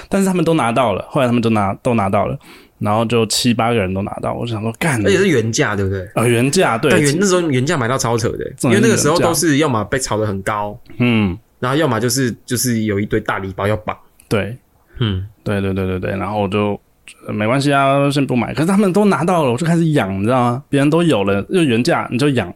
[0.09, 2.37] 但是他们都拿到了，后来他们都拿都拿到了，
[2.81, 6.05] 然后就七八个人都拿到，我就想说干，而且是原价，对不对？
[6.17, 13.97] 呃原价对但，原那时候原价买到超扯的，因为那个时候都是要么被炒得很高，嗯然后要么就是就是有一堆大礼包要绑。
[14.29, 14.57] 对
[14.99, 16.81] 嗯，对对对对对，然后我就、呃
[17.29, 18.53] 没关系啊，先不买。
[18.55, 20.63] 可是他们都拿到了，我就开始养，你知道吗？
[20.69, 22.53] 别人都有了，就原价你就养。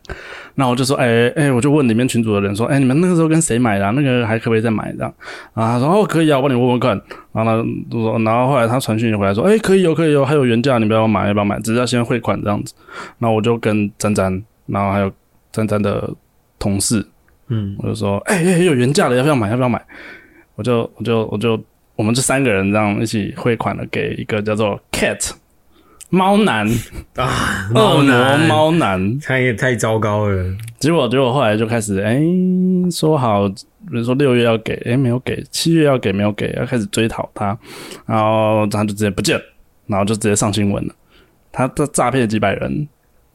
[0.55, 3.91] 然后我就说，哎、哎、我就问里面群主的人说，哎、你们那个时候跟谁买的、啊？
[3.93, 5.15] 那个还可不可以再买这样？
[5.55, 6.91] 啊然后，哦，可以啊，我帮你问问看。
[7.33, 11.59] 然后呢，就说，然后后来他传讯回来说，哎、可以哦，可以哦，还有原价，你不要买，要不要买？
[11.61, 12.75] 只是要先汇款这样子。
[13.19, 15.11] 然后我就跟詹詹，然后还有
[15.51, 16.11] 詹詹的
[16.59, 17.07] 同事，
[17.49, 19.49] 嗯，我就说，哎、哎、有原价的，要不要买？
[19.51, 19.83] 要不要买？
[20.55, 21.59] 我就我就我就
[22.03, 25.31] 我们这三个人这样一起汇款了给一个叫做 Cat
[26.11, 26.67] 猫男
[27.15, 30.57] 啊， 恶魔男，猫男，他也太糟糕了。
[30.81, 32.21] 结果结果后来就开始哎、
[32.91, 37.57] 说好，比如说六月要给，哎、没有给，七月要给没有给，要开始追讨他，
[38.05, 39.41] 然后他就直接不见，
[39.87, 40.93] 然后就直接上新闻了。
[41.53, 42.88] 他这诈骗几百人，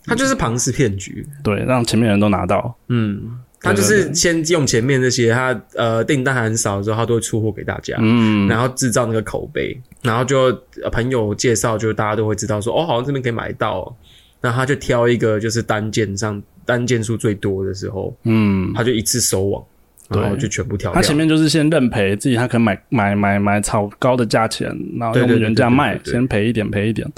[0.04, 1.26] 他就是庞氏骗局。
[1.42, 10.46] 对，让前面人都拿到，嗯，他就是先用前面那些，他呃订单很少的时候，他都会出货给大家，嗯，然后制造那个口碑，然后就
[10.84, 13.96] 呃朋友介绍，就大家都会知道说，哦，好像这边可以买到、哦。
[14.40, 19.64] 那他就挑一个就是单件上单件数最多的时候，嗯，他就一次收网，
[20.10, 20.94] 然后就全部挑。
[20.94, 27.12] 他前面就是先认赔，自己他可能买买买买炒高的价钱，然后用原价卖，先赔一点赔一点，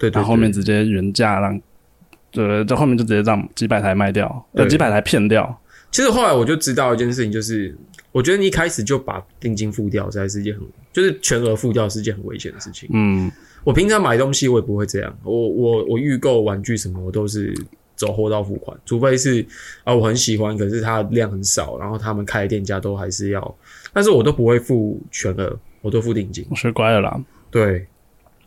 [0.00, 1.60] 对对然后后面直接原价让，
[2.32, 5.56] 对，在后面就直接让几百台卖掉，呃，几百台骗掉，
[5.94, 7.72] 其实后来我就知道一件事情，就是
[8.10, 12.88] 我觉得你一开始就把定金付掉，实在是一件很就是全额付掉是一件很危险的事情。
[12.92, 13.30] 嗯
[13.62, 17.54] 我平常买东西我也不会这样，我我我预购玩具什么我都是
[17.94, 19.46] 走货到付款，除非是
[19.84, 23.56] 啊我很喜欢，可是它量很少，然后他们开的店家都还是要，
[23.92, 26.44] 但是我都不会付全额，我都付定金。
[26.50, 27.86] 我学乖了啦，对，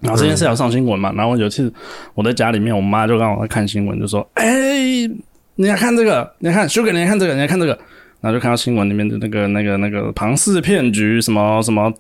[0.02, 1.74] 然后这件事要上新闻嘛，然后有一次
[2.14, 5.10] 我在家里面，我妈就刚好在看新闻，就说：“哎、
[5.58, 7.78] 你来看这个，你来看修哥，你来看这个，你来看这个。”
[8.20, 11.94] 然后就看到新闻里面的那个、那个、那个庞氏骗局，什么什么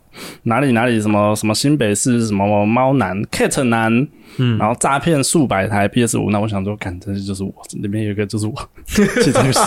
[0.44, 3.94] 哪里哪里什么什么新北市什么猫男 cat 男，
[4.38, 4.58] 嗯。
[4.58, 8.54] 然后诈骗数百台 PS 五，那我想说，看，真是就是我，里面有一个就是我，
[8.88, 9.60] 其实就是。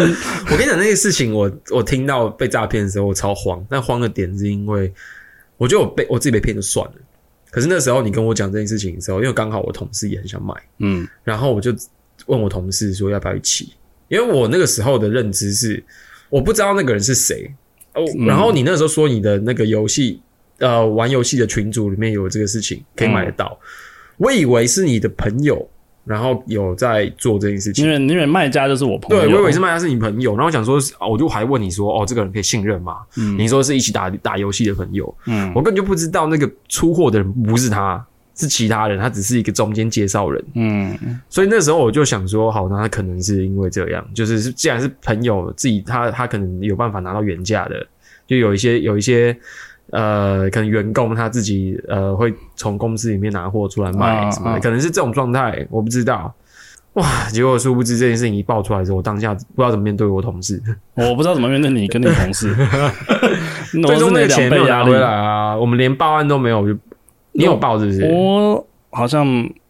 [0.50, 3.62] 我跟你讲那个事情我，我听到被诈骗的时候，我超慌。
[3.68, 4.90] 但慌的点是因为，
[5.58, 6.94] 我觉得我被我自己被骗就算了。
[7.50, 11.06] 可是那时候你跟我讲这件事情的时候，因为刚好我同事也很想买，嗯。
[11.22, 11.70] 然后我就
[12.28, 13.74] 问我同事说要不要一起，
[14.08, 15.82] 因为我那个时候的认知是
[16.30, 17.52] 我不知道那个人是谁。
[17.94, 18.02] 哦。
[18.26, 20.20] 然后你那时候说你的那个游戏
[20.58, 23.58] 呃玩游戏的群组里面有这个事情可以买得到，
[24.16, 25.68] 我以为是你的朋友，
[26.04, 27.84] 然后有在做这件事情。
[27.84, 27.90] 因。
[27.90, 32.98] 为因为卖家就是我朋友，对，我以为是卖家是你朋友，然后我想说，哦我就还问你说，哦，这个人可以信任吗？
[33.38, 35.48] 你说是一起打打游戏的朋友，嗯。
[35.54, 38.04] 我根本就不知道那个出货的人不是他，
[38.38, 40.42] 是其他人，他只是一个中间介绍人。
[40.54, 40.96] 嗯
[41.28, 47.86] 所以那时候我就想说，好，那他可能是因为这样，就是是既然是朋友自己，他他可能有办法拿到原价的，
[48.26, 49.36] 就有一些有一些
[49.90, 56.32] 呃，可能员工他自己呃会从公司里面拿货出来卖啊什么的，啊可能是这种状态，我不知道。
[56.94, 57.28] 哇！
[57.30, 60.60] 结果殊不知这件事情一爆出来之后，我当下不知道怎么面对我同事，
[60.96, 62.52] 我不知道怎么面对你跟你同事，
[63.70, 64.98] 最终那个钱没有拿回。
[64.98, 66.76] 来啊，我们连报案都没有，就
[67.38, 68.04] 你有报是不是？
[68.12, 69.26] 我好像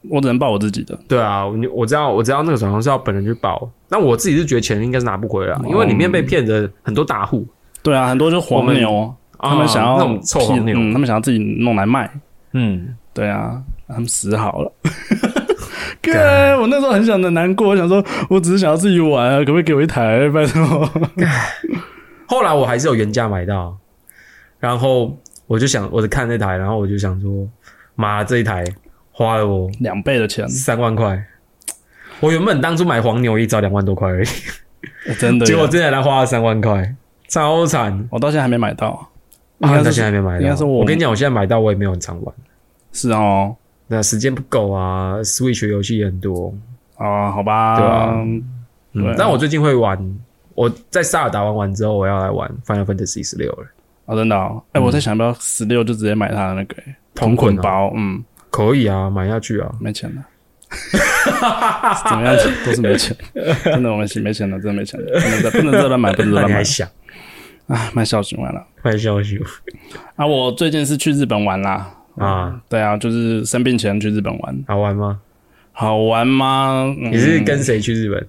[0.08, 7.46] 我只能报我自己的，对啊，我我知道，我知道那个转行是要本人去报，那我自己是觉得钱应该是拿不回来，因为里面被骗的很多大户，
[7.82, 12.10] 对啊，很多就是黄牛，他们想要啊那种臭黄牛，嗯，他们想要自己弄来卖，
[12.52, 14.72] 嗯，对啊，他们死好了。
[16.00, 16.12] 哥，
[16.60, 20.28] 我那时候很想的难过，我想说，我只是想要自己玩啊，可不可以给我一台？
[20.30, 20.88] 拜托。
[22.26, 23.76] 后来我还是有原价买到，
[24.58, 25.18] 然后
[25.48, 27.48] 我就想，我就看那台，然后我就想说，
[27.96, 28.64] 妈，这一台
[29.10, 31.20] 花了我两倍的钱，三万块。
[32.20, 34.26] 我原本当初买黄牛一只要两万多块而已，
[35.06, 35.50] 欸真的耶。
[35.50, 36.94] 结果这台来花了三万块，
[37.28, 38.08] 超惨。
[38.10, 39.08] 我到现在还没买到，
[39.58, 40.40] 应啊，到现在还没买到。
[40.40, 42.34] 应该是我我跟你讲，我现在买到我也没有很常玩，
[42.92, 43.56] 是哦，
[43.86, 46.54] 那时间不够啊，Switch 游戏也很多。
[46.96, 48.42] 啊，好吧，对啊对
[48.92, 49.98] 嗯，但我最近会玩，
[50.54, 53.66] 我在萨尔达玩完之后，我要来玩 Final Fantasy 十六了。
[54.08, 59.70] 哦，真的哦，哎，我在想要不要十六就直接买他的那个欸同同捆包，嗯，可以啊，买下去啊。
[59.78, 60.22] 没钱了。
[62.08, 62.34] 怎么样？
[62.64, 63.14] 都是没钱，
[63.64, 66.88] 真的，我们是没钱了，真的没钱了，不能再不能再乱买，不能再乱买 想
[67.68, 68.64] 啊，卖笑醒完了。
[68.80, 69.38] 快消息
[70.16, 72.58] 啊，我最近是去日本玩啦，啊？
[72.68, 75.20] 对啊，就是生病前去日本玩，好玩吗？
[75.72, 76.94] 好玩吗？
[76.98, 78.26] 嗯、你是跟谁去日本？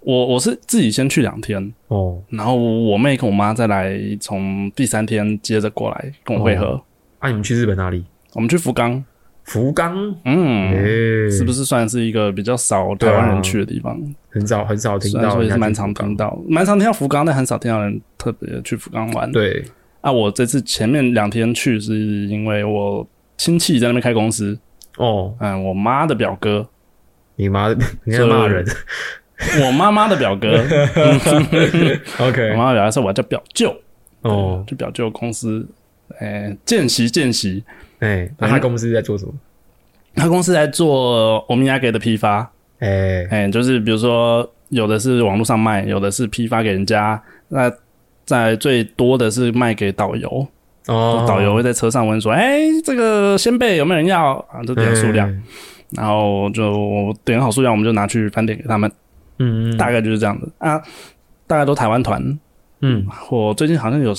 [0.00, 6.80] 我我是自己先去两天，哦，然后我妹跟我妈再来，从第三天接着过来跟我会合。
[7.18, 8.04] 啊，你们去日本哪里？
[8.34, 9.02] 我们去福冈，
[9.44, 13.98] 福冈，嗯，诶，是不是算是一个比较少台湾人去的地方？
[14.28, 15.36] 很少很少听到？
[15.56, 16.16] 蛮常听。
[16.16, 19.32] 到，蛮常听到福冈，但很少听到人特别去福冈玩。
[19.32, 19.64] 对，
[20.02, 21.94] 啊，我这次前面两天去是
[22.26, 23.06] 因为我
[23.38, 24.58] 亲戚在那边开公司，
[24.98, 26.68] 哦，嗯，我妈的表哥，
[27.36, 27.74] 你妈，
[28.04, 28.64] 你在骂人。
[29.66, 33.74] 我妈妈的表哥，我 OK， 我妈妈表哥是我叫表舅，
[34.22, 35.66] 哦，就表舅公司，
[36.20, 37.62] 诶、见习见习，
[38.00, 39.32] 哎，那他公司在做什么？
[40.14, 47.70] 他公司在做欧米亚给的批发，哎，哎、就是比如说有的是网络上卖，有的是批发给人家，那
[48.24, 50.46] 在最多的是卖给导游，
[50.86, 54.34] 哦，导游会在车上问说，哎、这个鲜贝有没有人要？
[54.50, 54.62] 啊？
[54.66, 55.42] 就点数量，嗯
[55.90, 58.90] 然后就点好数量，我们就拿去饭店给他们，
[59.38, 60.80] 嗯，大概就是这样子啊。
[61.48, 62.20] 大概都台湾团，
[62.80, 64.12] 嗯，我最近好像有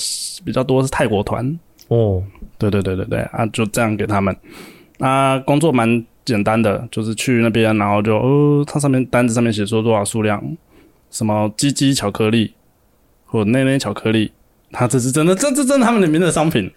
[0.46, 1.44] 比较多是泰国团，
[1.88, 2.22] 哦，
[2.56, 4.34] 对对对对对啊，就这样给他们。
[4.98, 10.42] 啊，工作蛮简单的，就是去那边，然后就哦，它上面单子上面写说多少数量，
[11.10, 12.54] 什么鸡鸡巧克力
[13.26, 14.32] 或内内巧克力，
[14.72, 16.72] 它这是真的，这这真的他们里面的商品。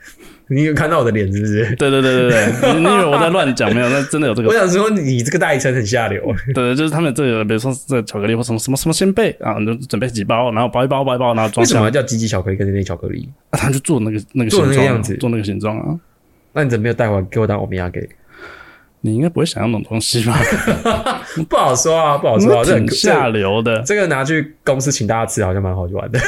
[0.47, 1.75] 你有看到我的脸是不是？
[1.75, 3.89] 对对对对对，你你以为我在乱讲没有？
[3.89, 4.53] 那真的有这个 我。
[4.53, 6.21] 想说，你这个代称很下流。
[6.53, 13.29] 对，就是他们这个，比如说这巧克力或什么什么什么鲜贝啊，你就准备几包，然后包一包包一包，然后装箱什么要叫鸡鸡巧克力跟那巧克力？
[13.51, 15.99] 啊， 他就做那个那个做形状啊，那个样子做那个形状啊。
[16.53, 18.07] 那你怎么没有带回来给我当欧米亚给？
[19.03, 20.37] 你应该不会想要那种东西吧？
[21.49, 23.81] 不好说啊，不好说啊，这很挺下流的。
[23.81, 26.19] 这个拿去公司请大家吃，好像蛮好玩的。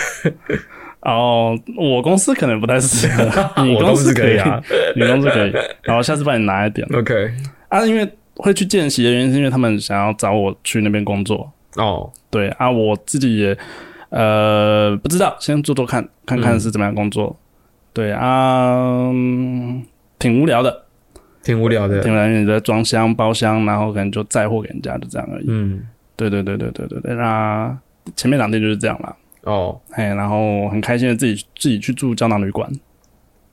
[1.06, 3.24] 哦，我公司可能不太适合，
[3.64, 4.62] 你公司可以啊，
[4.96, 5.52] 你公司可以。
[5.84, 7.32] 然后下次帮你拿一点 OK，
[7.70, 11.52] 啊，因为会去见习的原因是因为他们想要找我去那边工作。
[11.76, 13.58] 哦，对啊，我自己也
[14.10, 17.36] 呃不知道，先做做看看看是怎么样工作。
[17.94, 19.84] 对啊、嗯
[20.18, 20.86] 挺无聊的，
[21.44, 22.02] 挺无聊的。
[22.02, 25.46] 挺无聊你在装箱包厢，然后可能就载货给人家，就这样而已。
[25.50, 25.86] 嗯，
[26.16, 27.78] 对对对对对对对，那
[28.16, 29.16] 前面两天就是这样啦。
[29.44, 32.70] 哦，哎，然后很开心的自己自己去住胶囊旅馆，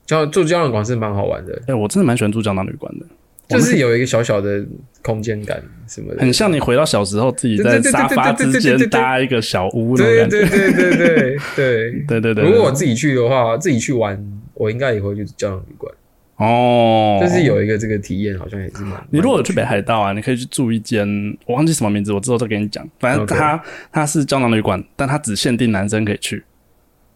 [0.05, 1.61] 胶住胶囊馆是蛮好玩的。
[1.67, 3.05] 哎，我真的蛮喜欢住胶囊旅馆的，
[3.49, 4.65] 就是有一个小小的
[5.03, 11.37] 空间感什么的，很像你回到小时候自己在沙发之间搭一个小屋的感觉，对对对对。
[11.55, 12.43] 对对对对 对。
[12.45, 14.17] 如果我自己去的话，自己去玩，
[14.53, 15.93] 我应该也会去胶囊旅馆。
[16.41, 18.99] 哦，就是有一个这个体验，好像也是蛮。
[19.11, 21.07] 你如果去北海道啊，你可以去住一间，
[21.45, 22.87] 我忘记什么名字，我之后再跟你讲。
[22.99, 26.43] 反正它它是胶囊旅馆，但它只限定男生可以去。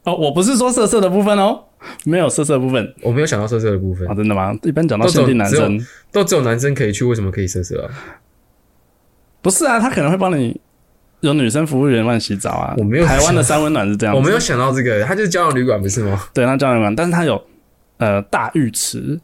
[0.03, 1.59] 哦，我不是说色色的部分哦，
[2.03, 4.55] 没有色色的部分，我没有想到色色的部分啊，真的吗？
[4.61, 7.89] 一般讲到限定男生，都只有男生可以去，为什么可以色色啊？
[9.41, 10.61] 不是啊，他可能会帮你
[11.21, 12.75] 有女生服务员帮你洗澡啊。
[12.77, 16.27] 我没有台湾的三温暖是这样，我没有想到这个，它就是胶囊旅馆不是吗？
[16.31, 17.43] 对，它胶囊旅馆，但是它有
[17.97, 19.19] 呃大浴池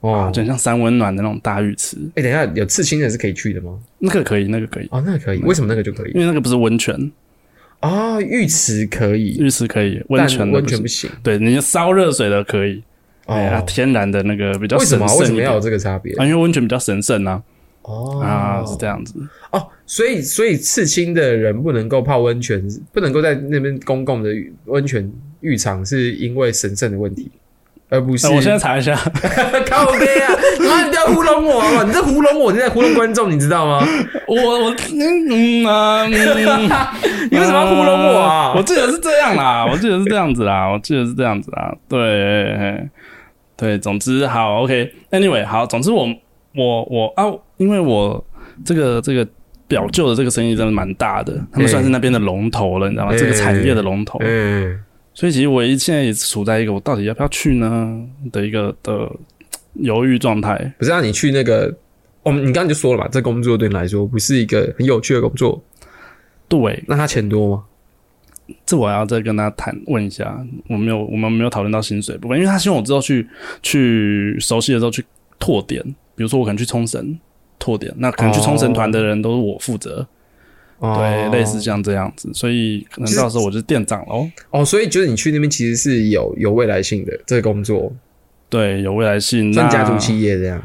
[0.00, 1.96] 哦，就像三温暖的那种大浴池。
[2.14, 3.78] 哎，等一下，有刺青的是可以去的吗？
[3.98, 6.12] 那个可以，那个可以哦，那个可以，为什么那个就可以？
[6.12, 7.10] 因为那个不是温泉。
[7.80, 11.10] 啊，浴池可以，浴池可以，温泉温泉不行。
[11.22, 12.82] 对，你烧热水的可以，
[13.26, 16.14] 哦，天然的那个比较神圣为什么要有这个差别？
[16.16, 17.42] 啊，因为温泉比较神圣啊。
[17.82, 19.14] 哦，啊，是这样子。
[19.52, 24.30] 哦，所以所以刺青的人不能够泡温泉，不能够在那边公共的
[24.64, 25.08] 温泉
[25.40, 27.30] 浴场，是因为神圣的问题。
[27.88, 28.96] 而不是，我现在查一下，
[29.70, 30.34] 靠背啊！
[30.68, 31.84] 妈，你不要糊弄我啊！
[31.86, 33.86] 你在糊弄我，你在糊弄观众，你知道吗？
[34.26, 38.52] 我我嗯啊， 你为什么要糊弄我啊？
[38.56, 41.72] 我记得是这样啦，我记得是这样子啦，我记得是这样子啦。
[41.88, 42.88] 对
[43.56, 46.08] 对，总之好，OK，Anyway，好，总之我
[46.56, 47.24] 我我啊，
[47.56, 48.22] 因为我
[48.64, 49.24] 这个这个
[49.68, 53.12] 表舅的这个生意真的蛮大的，他们算是那边的龙头了，你知道吗？
[53.16, 54.18] 这个产业的龙头。
[54.22, 54.80] 嗯。
[55.16, 59.10] 所以其实我现在也处在一个我到底要不要去呢的一个的
[59.72, 60.74] 犹豫状态。
[60.78, 61.74] 不是让你去那个，
[62.22, 65.64] 我们你刚刚就说了嘛，这工作对你来说不是一个很有趣的工作。
[66.48, 67.64] 对，那他钱多吗？
[68.66, 70.38] 这我要再跟他谈问一下。
[70.68, 73.26] 我没有，我们没有讨论到薪水部分，因为他希望我之后去
[73.62, 75.02] 去熟悉的时候去
[75.38, 75.82] 拓点，
[76.14, 77.18] 比如说我可能去冲绳
[77.58, 80.06] 拓点，那可能去冲绳团的人都是我负责。
[80.80, 84.28] 对，类似像这样子，所以可能到时候我就是店长喽。
[84.50, 87.92] 哦，所以就是你去那边其实是有有未来性的这个工作，
[88.48, 90.62] 对，有未来性，像家族企业这样。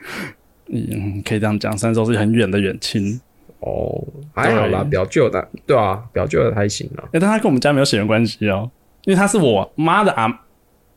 [0.70, 3.20] 嗯，可以这样讲，虽然说是很远的远亲。
[3.60, 4.00] 哦，
[4.32, 7.02] 还好啦，表舅的，对啊，表舅的还行啊。
[7.06, 8.70] 哎，但他跟我们家没有血缘关系哦，
[9.04, 10.28] 因为他是我妈的阿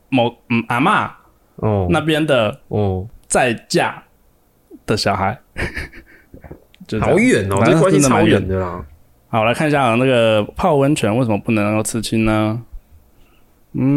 [0.09, 1.11] 某嗯阿妈
[1.55, 4.03] 哦那边的哦在嫁
[4.85, 5.39] 的小孩。
[6.99, 8.83] 好远哦，这关系超远的啦。
[9.29, 12.61] 好，来看一下那个泡温泉为什么不能够刺青呢？
[13.73, 13.87] 嗯，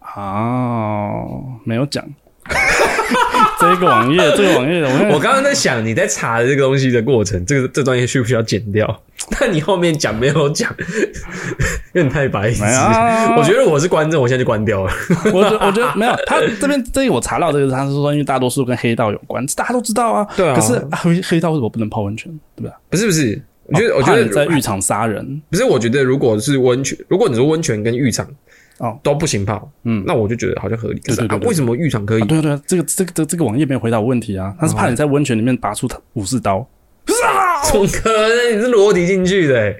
[0.00, 2.04] 好，没有讲。
[3.60, 9.02] 这个网页，这个网页，我刚刚在想你在查的这个东西的过程，这个这段业需不需要剪掉？
[9.38, 10.74] 但你后面讲没有讲，
[11.92, 12.62] 有点太白痴。
[13.36, 14.92] 我觉得我是观众，我现在就关掉了。
[15.26, 20.26] 我觉我觉得没有，他这边这里我查到这个，他是说因为大多数跟黑道有关，大家都知道啊。
[20.36, 20.54] 对啊。
[20.54, 22.32] 可是黑黑道为什么不能泡温泉？
[22.56, 22.72] 对不对？
[22.88, 25.64] 不是不是，我觉得我觉得在浴场杀人，不是。
[25.64, 28.26] 我觉得如果是温泉，如果你说温泉跟浴场。
[28.80, 30.98] 哦，都不行泡，嗯，那我就觉得好像合理。
[31.00, 32.22] 对对对，为什么浴场可以？
[32.22, 36.66] 对对，这个这个这这个网页没有回答我问题啊，他是怕你在温泉里面拔出武士刀。
[37.70, 38.56] 怎么可能？
[38.56, 39.70] 你是裸体进去的，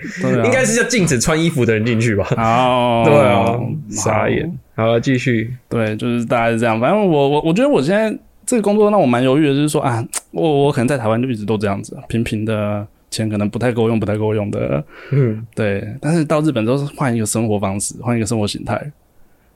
[0.44, 2.26] 应该是叫禁止穿衣服的人进去吧？
[2.36, 3.58] 哦， 对啊，
[3.88, 4.52] 傻眼。
[4.76, 5.50] 好，继续。
[5.68, 6.78] 对，就是大概是这样。
[6.78, 12.86] 反正我我我觉得我现在这个工作让我蛮犹豫的，就是说啊，我我可能在台湾就一直都这样子，平平的。
[13.10, 15.86] 钱可能不太够用，不太够用的，嗯，对。
[16.00, 18.92] 但是到日本都是换一个生活方式，换一个生活形态，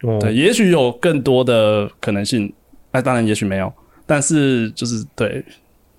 [0.03, 2.53] 哦，对，也许有更多的可能性，
[2.91, 3.73] 哎，当然也许没有，
[4.07, 5.45] 但是就是对，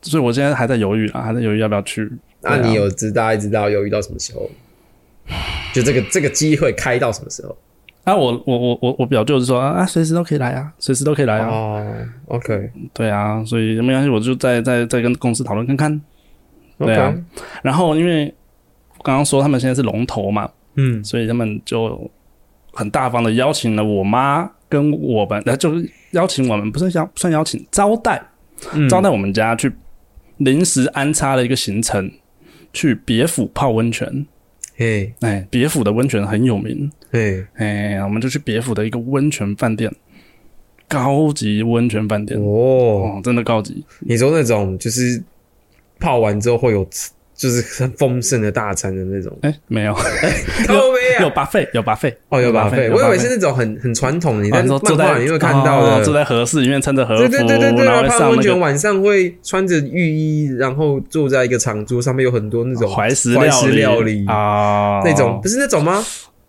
[0.01, 2.11] 所以我现在还在犹豫啊，还在犹豫要不要去。
[2.41, 4.49] 那你有知大概知道犹豫到什么时候？
[5.73, 7.57] 就这个这个机会开到什么时候？
[8.03, 11.47] 啊，我我我我我表舅是说啊，随时都可以来啊，随时都可以来啊。
[11.47, 16.01] 哦，OK，对啊，所以没关系，我就再再再跟公司讨论看看。
[16.77, 17.15] 对啊，
[17.63, 18.33] 然后因为
[19.03, 22.11] 刚刚说他们现在是龙头嘛，嗯，所以他们就
[22.73, 28.21] 很大方的邀请了我妈跟我们，呃，就是邀请我们，不是邀算邀请招待，
[28.89, 29.71] 招待我们家去
[30.37, 32.11] 临时安插了一个行程，
[32.73, 34.25] 去别府泡温泉。
[34.77, 36.91] 哎哎，别府的温泉很有名。
[37.09, 39.89] 对，哎，我们就去别府的一个温泉饭店，
[40.89, 43.85] 高级温泉饭店哦，真的高级。
[44.01, 45.23] 你说那种就是。
[45.99, 46.99] 泡完之后会有，就
[47.37, 49.37] 就是很丰盛的大餐的那种。
[49.41, 49.93] 哎，没有，
[50.65, 55.97] 靠背有啊，巴菲，有巴费，哦，有巴费，我以为是那种很很传统的，你在坐在漫画里面会看到的。
[55.97, 64.25] 哦坐在和室里面穿着和服，对对对对对，泡温泉晚上会穿着浴衣，然后坐在一个长桌上面，有很多那种怀石怀石料理。
[64.27, 66.01] 啊，那种，不是那种吗？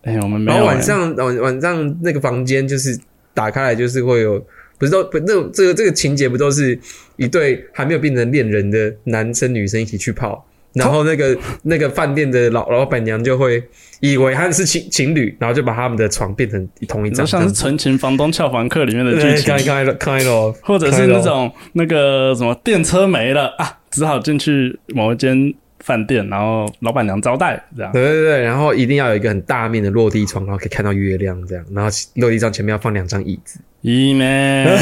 [0.03, 2.97] 哎，我们没然后晚上晚晚上那个房间就是
[3.33, 4.41] 打开来就是会有，
[4.77, 6.77] 不是都不那种这个这个情节不都是
[7.15, 13.63] 一对还没有变成恋人的男生女生一起去泡，然后那个那个饭店的老老板娘就会
[13.99, 25.53] 以为他们是情情侣，然后就把他们的床变成同一张，就像是《纯情房东俏房客》里面的剧对情，开开开了，或者是那种那个什么电车没了啊，只好进去某一间
[25.87, 27.89] 饭店，然后老板娘招待这样。
[27.93, 34.77] 对对对，然后一定要有一个很大面的落地窗，然后可以看到月亮这样，然后落地窗前面要放两张椅子，咦咩？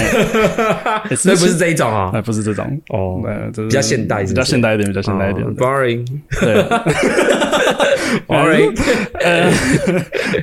[1.15, 3.21] 所以不是这一种啊、哎，不是这种，哦
[3.55, 5.53] 比较现代是不是比较现代一点，比较现代一点哦。
[5.55, 6.03] boring
[6.41, 6.63] 对
[8.27, 8.73] ，boring，
[9.21, 9.51] 呃，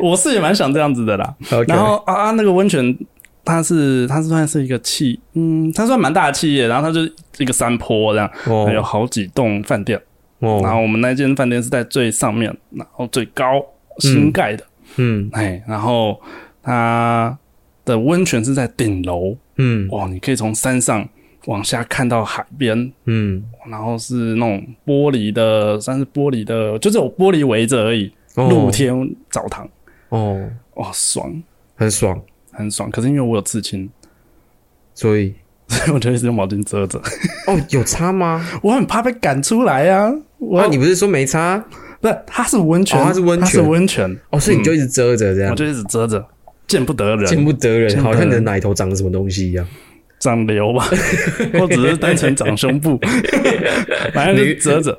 [0.00, 1.34] 我是也蛮想这样子的啦。
[1.66, 2.96] 然后啊，啊那个温泉，
[3.44, 10.00] 它是它是算是一个企，嗯，它算蛮大的企业，然后它就是一个山坡这样，哦有好几栋饭店。
[10.42, 13.64] 哦，然后我们那间饭店是在最上面，然后最高
[13.98, 14.64] 新盖的，
[14.96, 15.30] 嗯。
[15.32, 16.20] 哎、然后
[16.62, 17.38] 它
[17.84, 19.88] 的温泉是在顶楼，嗯。
[19.90, 21.08] 哇，你可以从山上
[21.46, 28.48] 往下看到海边，嗯，然后是那种玻璃的，算是玻璃的，就是有玻璃围着而已，哦。
[28.50, 29.68] 露天澡堂，
[30.08, 31.40] 哦，哇，爽，
[31.76, 32.20] 很爽，
[32.50, 32.90] 很爽。
[32.90, 33.88] 可是因为我有刺青，
[34.92, 35.34] 所以？
[35.72, 36.98] 所以我就一直用毛巾遮着，
[37.46, 38.44] 哦，有差吗？
[38.62, 40.12] 我很怕被赶出来啊。
[40.42, 41.64] 我、啊，你不是说没差？
[42.00, 43.46] 不是，它是温泉，哦它是温泉。
[43.46, 46.24] 它是温泉，哦，所以你就一直遮着这样，我就一直遮着，
[46.66, 49.66] 见不得人，见不得人，好像你的奶头长了什么东西一样。
[50.18, 50.84] 长瘤吧，
[51.58, 52.96] 或只是单纯长胸部，
[54.14, 54.96] 反正就遮着。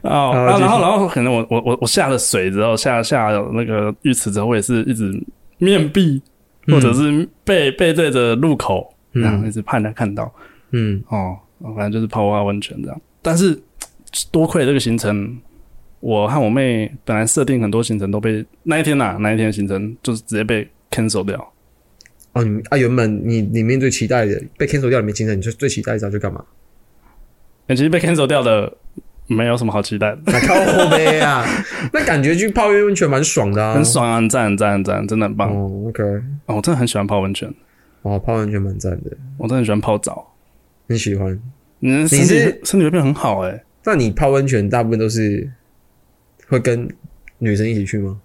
[0.00, 5.12] 哦，然后然后可能我我我我下了水之后，下下那个浴池之后，我也是一直
[5.58, 6.22] 面壁，
[6.68, 9.22] 或者是背背对着入口，嗯。
[9.22, 10.32] 然后一直盼着看到。
[10.70, 11.36] 嗯，哦，
[11.76, 12.98] 反正就是泡蛙温泉这样。
[13.20, 13.60] 但是
[14.30, 15.38] 多亏这个行程，
[16.00, 21.52] 我和我妹本来设定很多行程都被那一天呐、那一天的行程就是直接被 cancel 掉。
[22.32, 26.44] 哦，你啊，原本你里面最期待的被 cancel 掉里面行程，你就最期待一张去干嘛？
[27.68, 28.70] 欸、其实被 cancel 掉的
[29.26, 31.44] 没有什么好期待的，那靠后背啊，
[31.92, 35.50] 那感觉去泡温泉蛮爽的啊，很爽啊，很赞很赞很赞，真的很棒。
[35.50, 36.02] 哦，OK，
[36.46, 37.48] 哦，我真的很喜欢泡温泉，
[38.02, 40.30] 哦，泡温泉蛮赞的，我真的很喜欢泡澡。
[40.86, 41.40] 很喜欢。
[41.78, 45.48] 你的身体是身体会变很好哎、那你泡温泉大部分都是
[46.48, 46.88] 会跟
[47.38, 48.20] 女生一起去吗？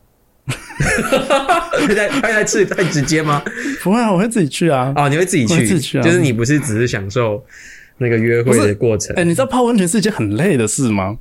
[1.87, 3.41] 会太会太直太直接吗？
[3.83, 4.91] 不会啊，我会自己去啊。
[4.95, 7.43] 哦，你会自己我去，会自己去啊就是你不是只是享受
[7.97, 11.17] 那个约会的过程哎、，你知道泡温泉是一件很累的事吗？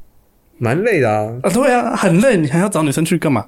[0.59, 1.33] 蛮累的啊。
[1.43, 3.47] 啊，对啊，很累，你还要找女生去干嘛？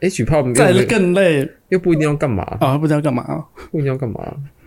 [0.00, 3.44] 一起泡再又更累又不一定要干嘛，啊，不知道干嘛啊。
[3.70, 4.20] 不一定要干嘛，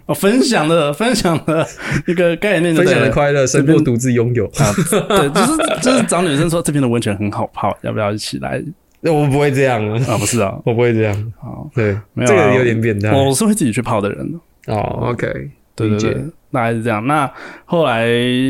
[0.10, 1.66] 哦，分享的 分享的
[2.07, 4.45] 一个概念分享的快乐胜过独自拥有。
[4.47, 4.74] 啊，
[5.07, 8.62] 对，就是就是找女生说这边的温泉很好泡，要不要一起来？
[9.01, 11.34] 那我不会这样啊，啊，不是啊， 我不会这样。
[11.39, 13.12] 好，对，没有啊这个有点变态。
[13.12, 14.39] 我是会自己去泡的人。
[14.66, 15.28] 哦，OK，
[15.76, 16.14] 对对对
[16.51, 17.05] 大概是这样。
[17.05, 17.32] 那
[17.66, 18.07] 后来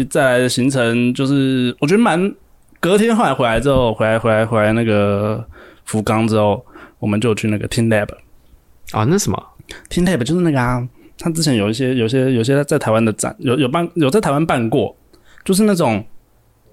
[0.09, 2.33] 再来的行程就是，我觉得蛮
[2.79, 5.45] 隔天后来回来之后，回来回来回来那个
[5.85, 6.65] 福冈之后，
[6.99, 8.07] 我们就去那个 Team Lab。
[8.91, 9.41] 啊，那什么
[9.89, 10.85] Team Lab 就是那个啊，
[11.19, 14.95] 他之前有一些有些有些在台湾的展，有有办有在台湾办过，
[15.43, 16.03] 就是那种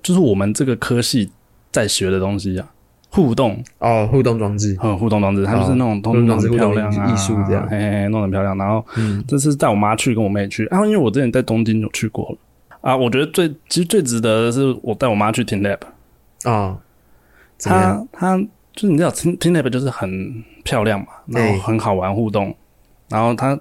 [0.03, 1.29] 就是我们这个科系
[1.73, 2.69] 在学的东西啊，
[3.11, 4.77] 互动哦，互动装置。
[4.81, 8.57] 嗯，互动装置，它就是那种都弄得很漂亮啊，艺术这样嘿嘿嘿弄得很漂亮。
[8.57, 12.39] 然后嗯这次带我妈去，跟我妹去，然啊，因为我之前在东京有去过了
[12.81, 12.97] 啊。
[12.97, 15.79] 我觉得最其实最值得的是我带我妈去 Team Lab，
[16.49, 16.79] 啊，
[17.59, 18.09] 怎么样？
[18.13, 22.55] 她她就是你知道 Team Team Lab 就是很漂亮嘛，然后很好玩互动，
[23.09, 23.59] 然后它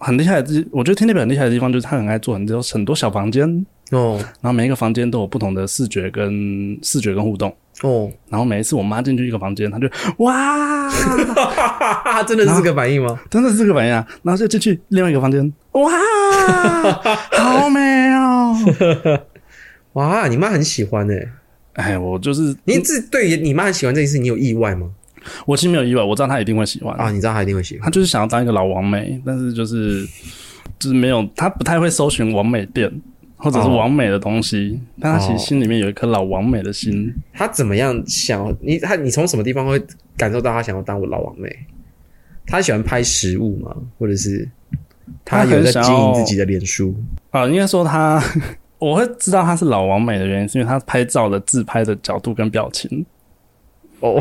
[0.00, 7.54] 很厉害的地，我觉得 Team Lab 很厉害的地方就是他很爱做很多很多小房间，哦然后每一个房间都有不同的视觉跟视觉跟互动。
[7.82, 9.88] 哦， 然后每一次我妈进去一个房间，她就
[10.18, 10.90] 哇，
[12.26, 13.18] 真的是这个反应吗？
[13.30, 14.06] 真的是这个反应啊！
[14.22, 15.90] 然后就进去另外一个房间，哇，
[17.32, 17.80] 好美
[18.12, 18.56] 哦！
[19.94, 21.28] 哇，你妈很喜欢诶。
[21.74, 24.90] 哎，我就是你自对于你妈很喜欢这件事，你有意外吗？
[25.46, 30.06] 我其实没有意外，我知道他一定会喜欢啊，你知道他一定会喜欢他就是想要当一个老王美，但是就是
[30.78, 32.90] 就是没有，他不太会搜寻王美店
[33.36, 37.12] 或者是哦王美的东西，但他其哦实心里面有一颗老王美的心。
[37.32, 38.78] 他怎么样想你？
[38.78, 39.82] 他你从什么地方会
[40.16, 41.54] 感受到他想要当我老王美？
[42.46, 43.74] 他喜欢拍食物吗？
[43.98, 44.48] 或者是
[45.24, 46.94] 他有在经营自己的脸书？
[47.30, 48.22] 啊，应该说他
[48.78, 53.04] 我会知道他是老王美的原因，是因为他拍照的自拍的角度跟表情。
[54.00, 54.20] 哦，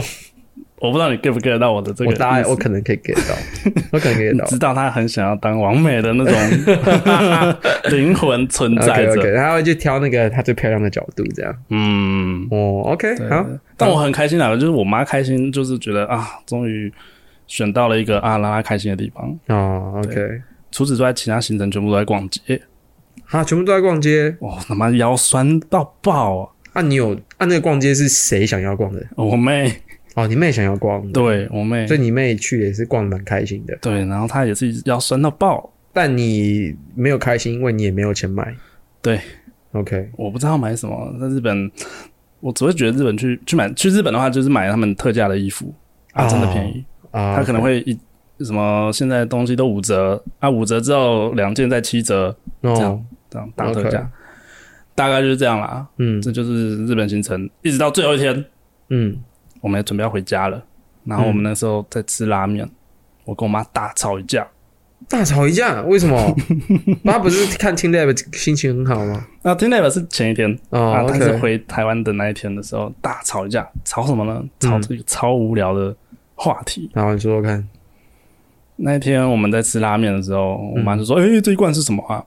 [0.82, 3.36] 我不知道你 get 不 get 到我的这个我大概我可能可以 get 到，
[3.92, 4.46] 我可能 get 到。
[4.46, 6.34] 知道他很想要当完美的那种
[7.92, 9.06] 灵魂存在
[9.36, 11.56] 他会去挑那个他最漂亮的角度，这样。
[11.70, 16.92] 嗯，哦，OK，好，但我很开心啊，就是我妈开心，就是觉得啊，终于
[17.48, 19.38] 选到了一个啊让她开心的地方。
[19.48, 22.62] 哦，OK，除此之外，其他行程全部都在逛街。
[23.30, 24.36] 啊，全部都在逛街。
[24.40, 26.50] 哇，他妈腰酸到爆啊！
[26.74, 27.46] 啊，你有啊？
[27.46, 29.04] 那个逛街是谁想要逛的？
[29.16, 29.72] 我妹，
[30.16, 33.78] 哦，你妹想要逛，对我妹，所以你妹去也是逛的蛮开心的。
[33.82, 35.72] 对，然后她也是要酸到爆。
[35.92, 38.54] 但你没有开心，因为你也没有钱买。
[39.02, 39.20] 对
[39.72, 41.72] ，OK，我不知道买什么，在日本，
[42.40, 45.74] 我只会觉得日本去去买去日本的话，就是买他们特价的衣服
[46.14, 46.86] 啊，真的便宜。
[47.12, 47.98] 啊，他可能会一
[48.46, 54.10] 什么现在东西都五折啊，五折之后两件再七折，这哦样，这样打特价
[54.94, 55.88] 大概就是这样啦。
[55.98, 58.46] 嗯这就是日本行程，一直到最后一天，
[58.90, 59.18] 嗯，
[59.62, 60.62] 我们也准备要回家了。
[61.06, 62.70] 然后我们那时候在吃拉面，
[63.26, 64.48] 我跟我妈大吵一架。
[65.08, 66.36] 大吵一架，为什么？
[67.04, 69.26] 妈不是看 Team Lab 心情很好吗？
[69.44, 74.44] 啊 t i n a 是前一天哦啊，但是回台湾的那一天的时候大吵一架，吵什么呢？
[74.60, 75.96] 吵这个超无聊的
[76.36, 76.92] 话题。
[76.94, 77.66] 然后你说说看，
[78.76, 82.18] 那一天我们在吃拉面的时候，我妈就说：“哎、这一罐是什么啊？”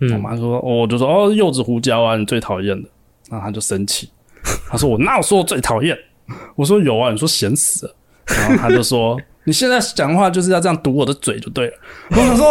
[0.00, 2.88] 我嗯，妈说：“哦，我就说哦，柚子胡椒啊，你最讨厌的。”
[3.30, 4.10] 然后她就生气，
[4.70, 5.96] 她说：“我哪有说我最讨厌？”
[6.56, 7.94] 我说：“有啊，你说闲死了。”
[8.26, 11.72] 然后他就说：“你现在讲话就是要这样堵我的嘴就对了。”
[12.10, 12.48] 我想说：“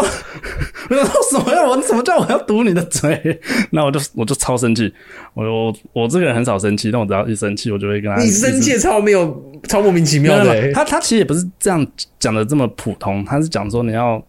[0.89, 1.63] 我想说什么呀？
[1.67, 3.39] 我什么叫我要堵你的嘴？”
[3.71, 4.91] 那我就我就超生气。
[5.33, 10.71] 我我我这个人很少生气，但我只要一生气，我就会跟他你生气超没有，超莫名其妙的欸。
[10.73, 11.85] 他他其实也不是这样
[12.17, 14.19] 讲的这么普通，他是讲说你要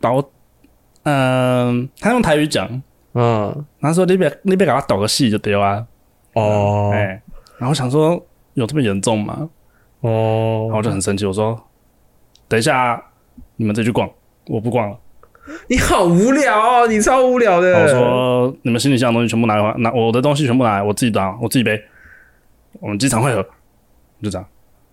[0.00, 0.32] 把我，
[1.04, 2.68] 嗯、他用台语讲，
[3.14, 5.86] 嗯，他说你别你别给他导个戏就对啊，
[6.34, 7.22] 哦哎、
[7.58, 8.20] 然后我想说
[8.58, 9.48] 有这么严重吗？
[10.00, 11.58] 然后哦，我就很生气，我说
[12.46, 13.02] 等一下
[13.56, 14.08] 你们再去逛，
[14.46, 14.96] 我不逛了。
[15.68, 17.70] 你好无聊哦，你超无聊的。
[17.70, 21.80] 然后我说你们行李箱的东西全部拿来，拿我的东西全部拿来，我自己拿，我自己背。
[22.80, 23.42] 我们机场会合，
[24.22, 24.46] 就这样。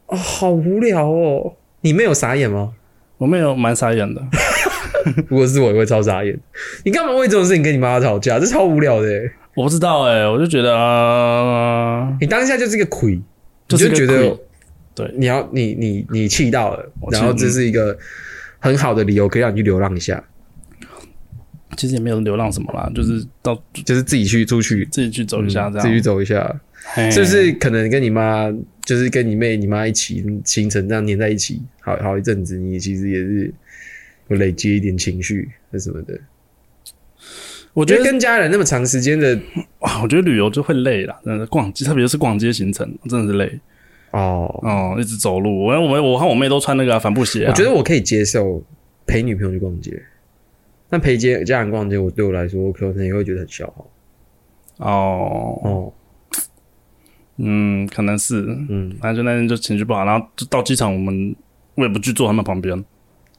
[0.08, 1.54] 哦，好无聊哦。
[1.82, 2.74] 你妹有傻眼吗？
[3.18, 4.22] 我没有蛮傻眼的
[5.28, 6.38] 如果是我，也会超傻眼。
[6.84, 8.40] 你干嘛为这种事情跟你妈妈吵架？
[8.40, 9.32] 这超无聊的欸。
[9.56, 13.26] 我不知道哎、我就觉得、呃你当下就是一个亏，就是个
[13.70, 14.38] 你就觉得
[14.94, 17.98] 对你要你你你气到了然后这是一个
[18.60, 20.24] 很好的理由，可以让你去流浪一下，
[21.78, 26.62] 其实也没有流浪什么啦，就是到就是自己去出去自己去走一下这样，嗯自己去走一下，
[26.94, 27.52] 嘿是不是？
[27.54, 28.50] 可能跟你妈，
[28.86, 33.54] 就是跟你妹、你妈一起行程这样黏在一起，好好一阵子，你其实也是
[34.30, 36.20] 有累积一点情绪那什么的。
[37.76, 39.38] 我我觉得跟家人那么长时间的
[39.80, 43.60] 哇，我觉得旅游就会累了，真的逛街，特别是逛街行程，真的是累。
[44.12, 45.66] 哦，哦，一直走路。
[45.66, 48.64] 我我我和我妹都穿那个啊帆布鞋、啊，我觉得我可以接受
[49.06, 50.02] 陪女朋友去逛街，
[50.90, 53.86] 但陪家家人逛街，我对我来说，我可能也会觉得很消耗。
[54.78, 55.94] 哦，哦，
[57.40, 61.36] 嗯，可能是，嗯，反正就那天就情绪不好，然后就到机场，我们
[61.76, 62.82] 我也不去坐他们旁边，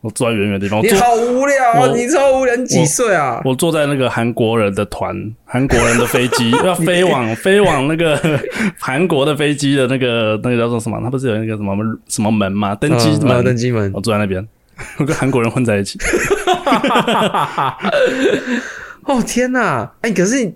[0.07, 1.81] 我坐在远远的地方，我好无聊啊！
[1.81, 3.41] 我你超无聊，你几岁啊？
[3.45, 5.13] 我坐在那个韩国人的团，
[5.45, 8.17] 韩国人的飞机 要飞往飞往那个
[8.79, 11.01] 韩国的飞机的那个那个叫做什么？
[11.03, 11.75] 他不是有那个什么
[12.07, 12.73] 什么门吗？
[12.77, 14.47] 登机嗯门，呃登机门我坐在那边，
[14.99, 15.99] 我跟韩国人混在一起。
[19.07, 19.91] 哦天哪！
[20.03, 20.53] 哎、可是，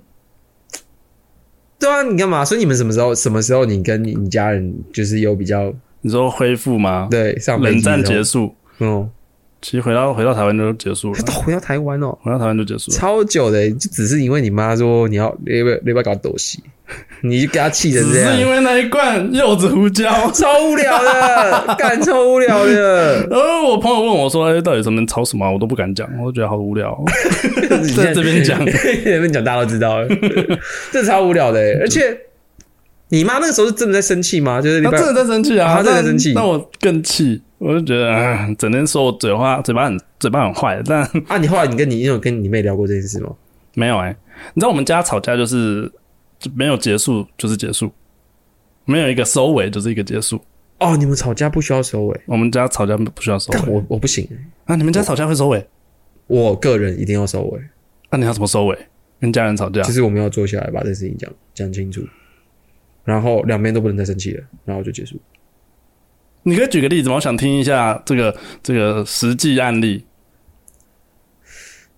[1.79, 2.45] 对啊，你干嘛？
[2.45, 3.13] 所以你们什么时候？
[3.15, 5.73] 什么时候你跟你你家人就是有比较
[6.03, 7.09] 你说恢复吗？
[7.11, 9.09] 对上冷战结束，哦，
[9.63, 12.97] 其实回到回到台湾就结束了， 回到台湾哦，回到台湾就结束了。
[12.97, 16.63] 超久的，就只是因为你妈说你要你要不要你要不要搞斗戏，
[17.23, 20.11] 你就给她气成只这样，是因为那一罐柚子胡椒。
[20.33, 23.27] 超无聊的， 干超无聊的。
[23.27, 26.93] 然后我朋友问我说：“哎、到底什么吵什么啊、我都不敢讲，我都觉得好无聊。
[26.93, 27.05] 哦、
[27.97, 28.73] 在这边讲，在
[29.05, 30.09] 这边讲大家都知道了，
[30.91, 32.17] 这超无聊的，而且
[33.11, 34.61] 你妈那个时候是真的在生气吗？
[34.63, 43.31] 就是礼拜他真的在生气啊，她真的在生气那我更气，我就觉得，啊，整天说我嘴话嘴巴很嘴巴很坏，但啊，你后来你跟你你有跟你妹聊过这件事吗？
[43.75, 44.17] 没有哎、
[44.55, 45.91] 你知道我们家吵架就是
[46.39, 47.91] 就没有结束就是结束，
[48.85, 50.41] 没有一个收尾就是一个结束。
[50.79, 54.27] 哦，你们吵架不需要收尾，我们家吵架不需要收尾但我我不行，
[54.65, 55.67] 啊，你们家吵架会收尾？
[56.27, 57.61] 我个人一定要收尾，
[58.11, 58.79] 那、你要怎么收尾？
[59.21, 59.93] 跟家人吵架就？
[59.93, 62.01] 是我们要坐下来把这事情讲讲清楚，
[63.11, 65.21] 然后两边都不能再生气了，然后就结束。
[66.45, 67.17] 你可以举个例子吗？
[67.17, 70.05] 我想听一下这个这个实际案例。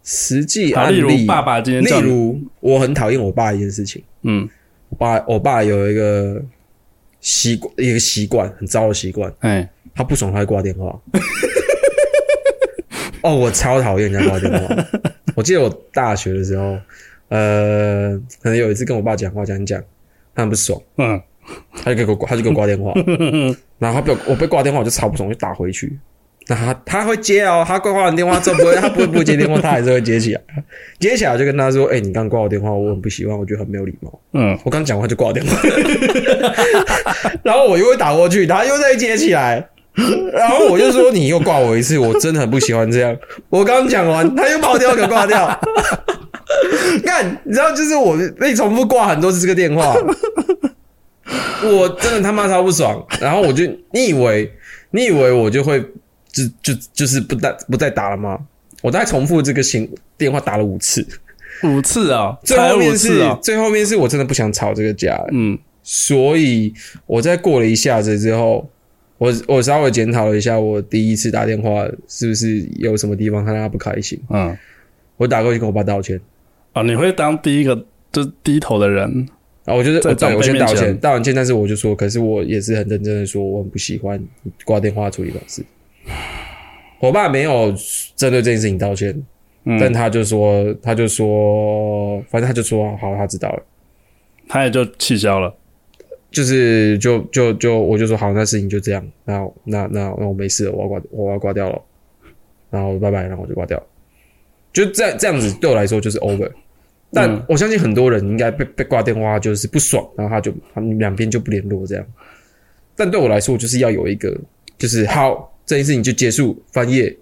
[0.02, 4.48] 实际好，案例如爸爸今天例如我很讨厌我爸一件事情，嗯，
[4.88, 6.42] 我爸我爸有一个
[7.20, 10.98] 习惯，一个习惯很糟的习惯，哎，他不爽他会挂电话。
[13.22, 14.74] 哦，我超讨厌人家挂电话。
[15.36, 16.76] 我记得我大学的时候，
[17.28, 19.80] 呃，可能有一次跟我爸讲话讲讲，
[20.34, 21.20] 他很不爽，嗯，
[21.82, 22.92] 他就给我他就给我挂电话，
[23.78, 25.98] 然后他被我我被挂电话，我就超不爽，我就打回去。
[26.48, 30.40] 那他他会接哦，他挂完电话之后不会，他不会不接电话，他还是会接起来。
[30.98, 35.56] 接起来我就跟他说：“哎、你刚挂我电话，我很不喜欢，我觉得很没有礼貌。”嗯，我刚讲完就挂电话，
[37.44, 39.64] 然后我又会打过去，他又再接起来，
[40.32, 43.16] 然后我就说你又挂我一次，我真的很不喜欢这样。
[43.48, 45.60] 我刚讲完，他又把我电话给挂掉。
[47.04, 49.94] 看，你知道，就是我被重复挂很多次这个电话，
[51.64, 53.04] 我真的他妈超不爽。
[53.20, 54.50] 然后我就，你以为
[54.90, 55.80] 你以为我就会
[56.30, 58.38] 就就就是不再不再打了吗？
[58.82, 59.88] 我大概重复这个行
[60.18, 61.06] 电话打了五次，
[61.62, 65.58] 五次哦，最后面是、哦，最后面是我真的不想吵这个架，嗯。
[65.84, 66.72] 所以
[67.06, 68.70] 我在过了一下子之后，
[69.18, 74.16] 我我稍微检讨了一下，我第一次打电话是不是有什么地方他让他不开心？
[74.30, 74.56] 嗯，
[75.16, 76.20] 我打过去跟我爸道歉，
[76.74, 77.76] 哦，你会当第一个
[78.10, 79.28] 就是低头的人，
[79.64, 80.86] 然后我就是在长辈我对我先道面前。
[80.86, 84.22] 歉，道完歉，但是我就说，可是我也是很认真的说，我很不喜欢
[84.64, 85.62] 挂电话处理方式。
[86.98, 87.72] 我爸没有
[88.16, 89.22] 针对这件事情道歉，
[89.64, 93.62] 嗯，但他就说，他就说，反正他就说好，他知道了。
[94.48, 95.54] 他也就气消了，
[96.30, 101.82] 就是就就就我就说好，那事情就这样，那那那那我没事了，我要挂我要挂掉了，
[102.70, 103.84] 然后拜拜，然后我就挂掉了，
[104.72, 106.50] 就这样这样子对我来说就是 over。
[107.12, 107.42] 但嗯。
[107.48, 112.04] 我相信很多人应该被被挂电话就是不爽，然后他就他们两边就不联络这样。
[112.96, 114.36] 但对我来说，就是要有一个
[114.78, 117.16] 就是好这件事情就结束翻页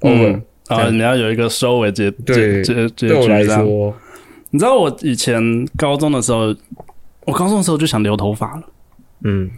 [0.00, 3.44] over、嗯啊，你要有一个收尾结对结结结对我来。
[3.44, 3.94] 说，
[4.50, 5.40] 你知道我以前
[5.76, 6.54] 高中的时候，
[7.24, 8.62] 我高中的时候就想留头发了，
[9.24, 9.50] 嗯。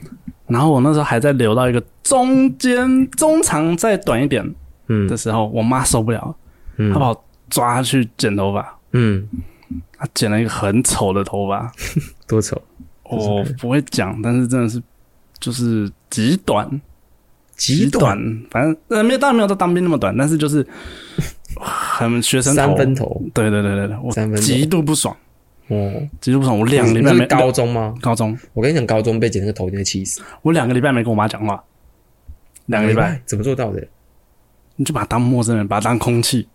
[0.46, 4.44] 然后我那时候还在留到一个中间中长再短一点
[4.88, 5.08] 嗯。
[5.08, 6.36] 的时候，我妈受不了，
[6.76, 6.92] 嗯。
[6.92, 9.26] 她把我抓去剪头发，嗯，
[10.04, 11.72] 她剪了一个很丑的头发，
[12.28, 12.60] 多丑，
[13.04, 14.82] 我不会讲，但是真的是
[15.40, 16.68] 就是极短，
[17.56, 18.18] 极短，
[18.50, 20.66] 反正呃没有当然没有到当兵那么短，但是就是
[21.56, 23.22] 很学生三分头。
[23.32, 24.42] 对对对对对，我三分头。
[24.42, 25.16] 极度不爽，
[25.68, 26.06] 哦。
[26.20, 27.94] 极度不爽，我两个礼拜没高中吗？
[28.02, 30.20] 高中，我跟你讲，高中被剪那个头，你会气死。
[30.42, 31.64] 我两个礼拜没跟我妈讲话，
[32.66, 33.82] 两个礼拜，怎么做到的？
[34.76, 36.46] 你就把他当陌生人，把他当空气，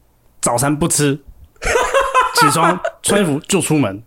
[0.41, 1.15] 早餐不吃，
[2.35, 2.79] 起床
[3.09, 4.01] 穿衣服就出门，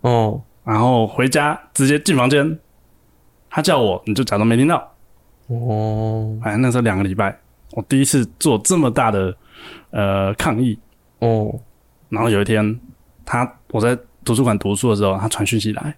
[0.00, 2.58] 哦，然后回家直接进房间，
[3.48, 4.92] 他叫我你就假装没听到。
[5.46, 7.38] 哦，哎，那时候两个礼拜，
[7.72, 9.36] 我第一次做这么大的
[9.90, 10.78] 呃抗议，
[11.20, 11.52] 哦，
[12.08, 12.78] 然后有一天，
[13.24, 15.96] 他我在图书馆读书的时候，他传讯息来，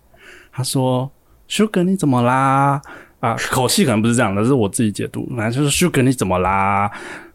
[0.53, 1.11] 他说
[1.49, 2.81] ：“Sugar 你怎么啦？”
[3.21, 5.27] 啊，口气可能不是这样的，是我自己解读。
[5.37, 6.91] 反正就是 Sugar 你怎么啦？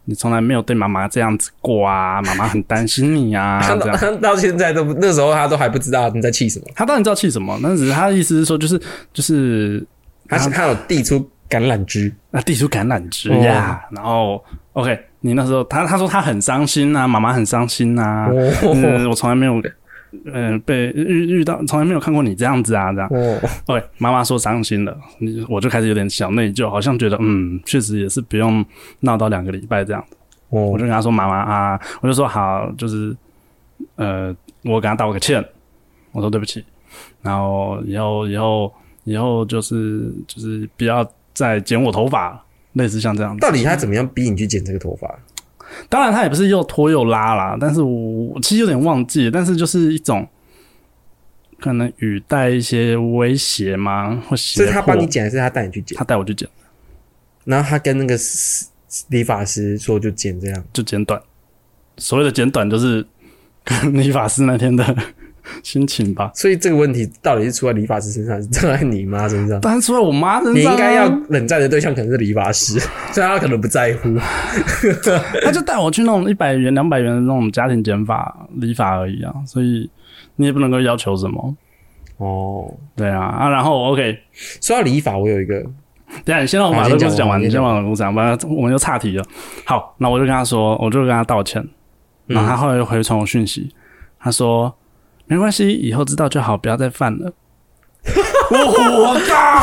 [0.08, 8.80] 你从来没有对妈妈这样子过啊，妈妈很担心你啊， 他这到现在都那时候他都还不知道你在气什么，他当然知道气什么，但是只是他的意思是说，就是
[9.12, 9.86] 就是
[10.26, 13.36] 他是他有递出橄榄枝，那递出橄榄枝哦。
[13.36, 14.42] 呀，然后
[14.72, 18.28] OK，你那时候他他说他很伤心啊，妈妈很伤心啊，
[18.62, 18.72] 哦。
[18.74, 19.60] 嗯，我从来没有，
[20.32, 23.08] 呃，被遇遇到，从来没有看过你这样子啊，这样。
[23.66, 28.64] 哦妈妈说伤心了，你我就开始有点小内疚，好像觉得嗯，确实也是不用
[29.00, 30.04] 闹到两个礼拜这样。
[30.48, 33.14] 我哦就跟他说妈妈啊，我就说好，就是
[33.96, 34.34] 呃，
[34.64, 35.44] 我给他道个歉，
[36.12, 36.64] 我说对不起，
[37.20, 38.72] 然后以后以后
[39.04, 42.42] 以后就是就是不要再剪我头发，
[42.72, 43.40] 类似像这样子。
[43.40, 45.06] 到底他怎么样逼你去剪这个头发？
[45.88, 50.26] 当然他也不是又拖又拉啦，但是我我其实有点忘记，但是就是一种
[51.60, 54.22] 可能语带一些威胁吗？
[54.28, 55.96] 或是他帮你，剪，还是他带你去剪？
[55.98, 56.48] 他带我去剪，
[57.44, 58.18] 然后他跟那个
[59.08, 61.20] 理发师说就剪这样，就剪短。
[61.96, 63.04] 所谓的剪短，就是
[63.64, 64.96] 跟理发师那天的
[65.62, 66.30] 心情吧。
[66.34, 69.60] 所以这个问题到底是出在理发师身上，还是出在你妈身上？
[69.60, 72.78] 当然出在我妈身上、啊，你应该要冷战的对象可能是理发师，
[73.12, 74.14] 虽然他可能不在乎。
[75.44, 79.90] 他就带我去那种一百元、两百元的那种家庭剪发、理发而已啊，所以
[80.36, 81.56] 你也不能够要求什么。
[82.18, 84.18] 哦，对啊，啊，然后 OK，
[84.60, 85.62] 说到理发，我有一个
[86.24, 89.24] 等下你先让我把这个故事讲完，你先把我故事讲完，不然我们就岔题了。
[89.64, 91.64] 好，那我就跟他说，我就跟他道歉，
[92.26, 93.72] 然后他后来又回传我讯息，
[94.18, 94.74] 他说
[95.28, 97.32] 没关系，以后知道就好，不要再犯了。
[98.50, 99.62] 我火大！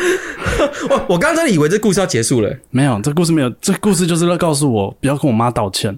[0.88, 5.96] 我我刚刚真的以为这故事要结束了，没有，这故事没有，这故事就是要告诉我不要跟我妈道歉。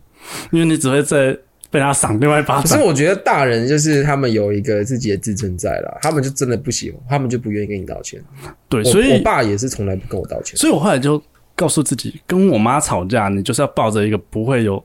[0.51, 1.37] 因为你只会在
[1.70, 2.62] 被他赏另外一巴掌。
[2.62, 8.20] 可是我觉得大人就是他们有一个自己的自尊在啦，他们就真的不喜欢，他们就不愿意跟你道歉。
[8.68, 10.57] 对，所以我爸也是从来不跟我道歉。
[10.57, 11.22] 所以我后来就
[11.55, 14.83] 告诉自己，跟我妈吵架，你就是要抱着一个不会有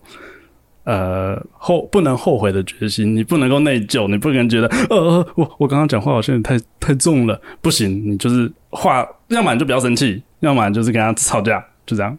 [0.84, 12.18] 呃后不能后悔的决心，你不能够内疚，你不能觉得呃呃我我刚刚讲话好像也太太重了，不行，你就是话，要么你就不要生气，要么就是跟他吵架，就这样。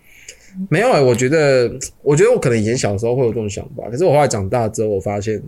[0.69, 1.71] 没有、欸，我觉得，
[2.03, 5.41] 我觉得我可能以前小时候会有这种想法，可是我后来长大之后，我发现，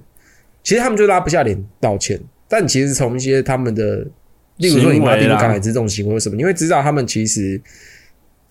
[0.62, 4.06] 其实他们就拉不下脸道歉，但其实从一些他们的，
[4.58, 7.60] 例如说你妈第一橄榄枝这种行为或什么，你会知道他们其实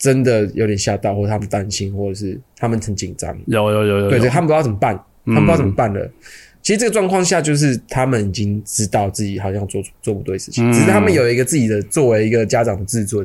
[0.01, 6.11] 真的有点吓到，或者他们担心，或者是他们很紧张，有有有有有，对对，他们不知道怎么办，他嗯们不知道怎么办了。
[6.63, 10.73] 其实这个状况下，就是他们已经知道自己好像做做不对事情，嗯。
[10.73, 13.23] 只是他们有一个自己的作为一个家长的自尊，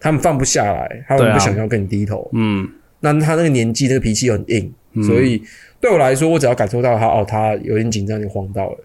[0.00, 2.30] 他们放不下来，他们不想要跟你低头。
[2.32, 2.68] 嗯。
[3.00, 5.02] 那他那个年纪，那个脾气又很硬，嗯。
[5.02, 5.42] 所以
[5.80, 8.78] 对我来说，我只要感受到他哦，他有点紧张，有点慌到了，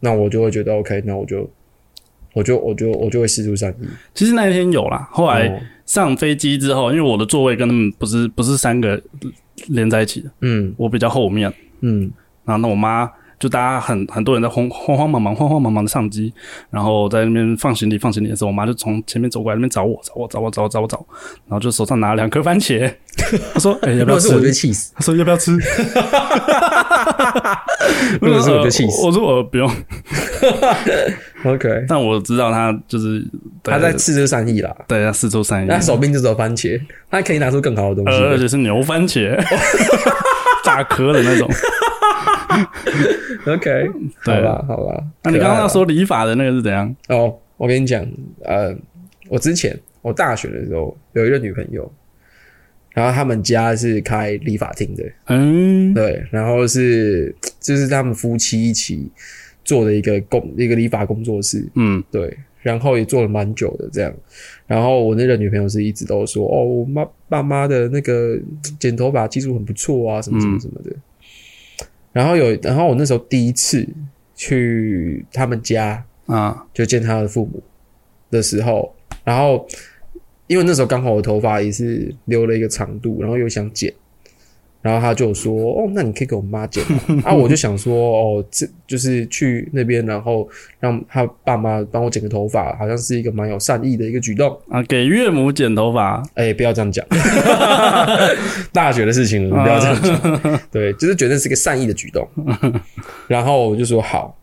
[0.00, 1.48] 那我就会觉得 OK，那我就
[2.34, 3.86] 我就我就我就会施出善意。
[4.14, 9.00] 其实那一天有啦，后来哦上飞机之后，因为我的座位跟他们不是不是三个
[9.68, 12.10] 连在一起的，嗯我比较后面，嗯
[12.44, 13.08] 然后那我妈
[13.38, 16.32] 就大家很很多人在慌慌慌忙忙慌慌忙忙的上机，
[16.70, 21.04] 然后在那边放行李放行李的时候，我妈就从前面走过来那边找我找我找我找我找我找，
[21.48, 22.90] 然后就手上拿了两颗番茄，
[23.52, 24.92] 她说：“哎、要不要吃如果是？”我就会气死。
[24.94, 25.52] 她说：“要不要吃？”
[28.20, 29.68] 如果是我就气死我说：“我不用。
[31.44, 33.24] OK，” 但我知道他就是
[33.62, 34.74] 他在四出善意啦。
[34.86, 36.80] 对他四周三那手边就只有番茄，
[37.10, 38.38] 他可以拿出更好的东西，而。
[38.38, 39.36] 且是牛番茄，
[40.64, 41.48] 炸壳的那种。
[43.46, 45.02] OK，好对啦好啦。
[45.22, 46.94] 那你刚刚要说理发的那个是怎样？
[47.08, 48.06] 哦，我跟你讲，
[48.44, 48.74] 呃，
[49.28, 51.90] 我之前我大学的时候有一个女朋友，
[52.92, 59.10] 然后他们家是开理发厅的，嗯对，然后是就是他们夫妻一起
[59.64, 64.12] 做的一个工一个理发工作室，嗯对，然后也做了蛮久的这样。
[64.66, 68.38] 然后我那个女朋友是一直都说，哦，我妈爸妈的那个
[68.78, 70.90] 剪头发技术很不错啊，什么什么什么的。
[72.12, 73.88] 然后有，然后我那时候第一次
[74.34, 77.62] 去他们家，啊就见他的父母
[78.30, 78.94] 的时候，
[79.24, 79.66] 然后
[80.46, 83.92] 因为那时候刚好我头发也是留了一个长度，然后又想剪，
[84.82, 87.22] 然后他就说：“哦，那你可以给我妈剪吗。
[87.24, 90.48] ”啊，我就想说：“哦，这就是去那边，然后
[90.80, 94.58] 让他爸妈帮我剪个头发，好像是一个蛮有善意的一个举动。
[94.68, 97.06] 啊，给岳母剪头发，”哎，不要这样讲，
[98.72, 100.60] 大学的事情不要这样讲。
[100.72, 102.28] 对，就是觉得是一个善意的举动。
[103.28, 104.36] 然后我就说好，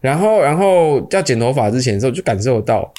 [0.00, 2.92] 然后然后要剪头发之前的时候，就感受到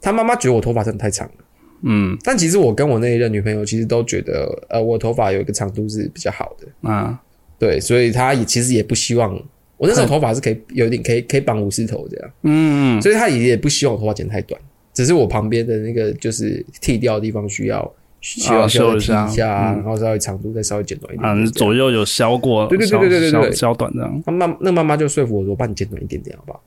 [0.00, 1.43] 他妈妈觉得我头发真的太长了。
[1.84, 2.18] 嗯。
[2.24, 7.20] 但其实我跟我那一任女朋友其实都觉得，呃，我头发有一个长度是比较好的，啊。
[7.56, 9.32] 对，所以她也其实也不希望
[9.76, 14.60] 我那时候头发是可以有点可以可以绑武士头这样，嗯所以她也也不希望我头发剪太短，
[14.92, 19.26] 只是我旁边的那个就是剃掉的地方需要需要修一下。
[19.36, 21.46] 然后稍微长度再稍微剪短一点啊。
[21.52, 23.52] 左右有削过，对对对削对对对对。
[23.52, 24.22] 削削短这样。
[24.26, 26.62] 那妈那妈妈就说服我说，我帮你剪短一点点好不好？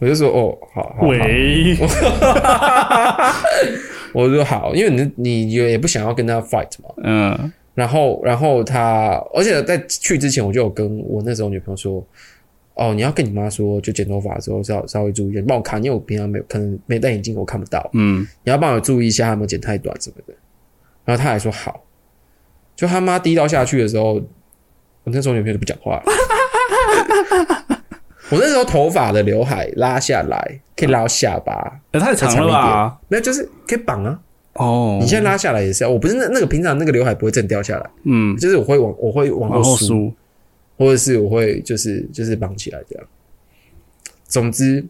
[0.00, 1.76] 我就说哦，好好好，喂，
[4.14, 7.52] 我就说好，因为你你也不想要跟他 fight 嘛，嗯。
[7.74, 12.04] 然后，然后他，而且在去之前，我就有跟我那时候女朋友说，
[12.74, 18.26] 哦，你要跟你妈说，就剪头发的时候稍稍微注意一点，帮我看，因为我平常没有可能没戴眼镜，我看不到，嗯。
[18.42, 20.34] 你要帮我注意一下，有没有剪太短什么的。
[21.04, 21.84] 然后他还说好，
[22.74, 24.22] 就他妈第一刀下去的时候，我
[25.04, 26.02] 那时候女朋友就不讲话了。
[28.30, 33.00] 我那时候头发的刘海拉下来，可以拉到下巴，也太长了吧？
[33.08, 34.20] 没有就是可以绑啊。
[34.54, 37.90] 哦，你现在拉下来也是啊，我不是那那个平常那个刘海不会正掉下来。
[38.04, 40.14] 嗯就是我会往我会往往后梳，后梳，
[40.76, 43.06] 或者是我会就是就是绑起来这样。
[44.24, 44.84] 总之，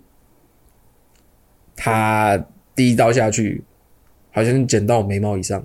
[1.76, 2.42] 他
[2.74, 3.62] 第一刀下去，
[4.32, 5.64] 好像剪到我眉毛以上，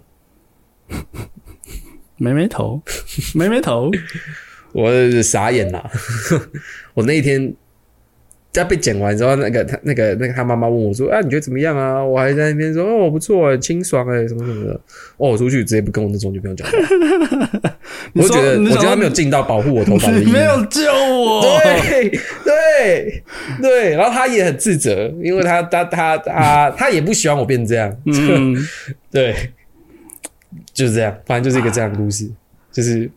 [2.17, 2.81] 眉眉头，
[3.33, 3.89] 眉眉头，
[4.73, 4.91] 我
[5.23, 5.89] 傻眼啦！
[6.93, 7.53] 我那一天
[8.53, 14.73] 在被剪完之后，那个他那个那个他妈妈问我说：“啊，你觉得怎么样啊？”我还在那边说：“哦，不错，很清爽哎、什么什么的。”
[15.17, 16.77] 哦，我出去直接不跟我那种女朋友讲话，
[18.13, 20.25] 我就觉得我觉得他没有尽到保护我头发的义务。
[20.27, 22.11] 你 没有救我，对
[22.45, 23.23] 对
[23.59, 28.55] 对，然后他也很自责，因为他他他他他也不希望我变这样，嗯，
[29.09, 29.33] 对，
[30.73, 32.29] 就是这样，反正就是一个这样的故事，
[32.71, 33.09] 就是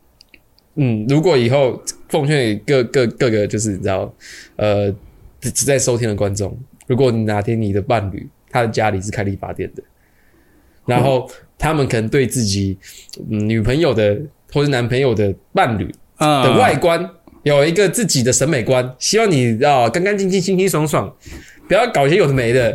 [0.76, 4.14] 嗯，如果以后奉劝给各各各个就是你知道，
[4.57, 4.95] 呃，
[5.41, 6.57] 只在收听的观众，
[6.87, 9.82] 如果你哪天你的伴侣他的家里是开理发店的，
[10.84, 12.76] 然后他们可能对自己、
[13.30, 14.20] 嗯、女朋友的
[14.53, 17.09] 或是男朋友的伴侣啊的外观
[17.43, 21.12] 有一个自己的审美观，希望你啊干干净净、清清爽爽，
[21.68, 22.72] 不要搞一些有的没的，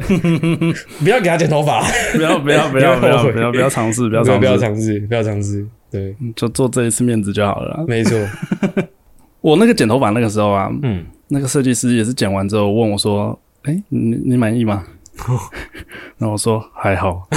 [1.04, 1.84] 不要给他剪头发，
[2.16, 7.86] 不要不要不要不要不要不要尝试，不要不要不要尝试，不要尝试，对，就做这一次面子就好了啦。
[7.88, 8.18] 没错，
[9.42, 14.86] 我那个剪头发那个时候啊，嗯，那个设计师也是剪完之后问我说：“哎、你你满意吗？”
[16.18, 17.28] 然后我说还好，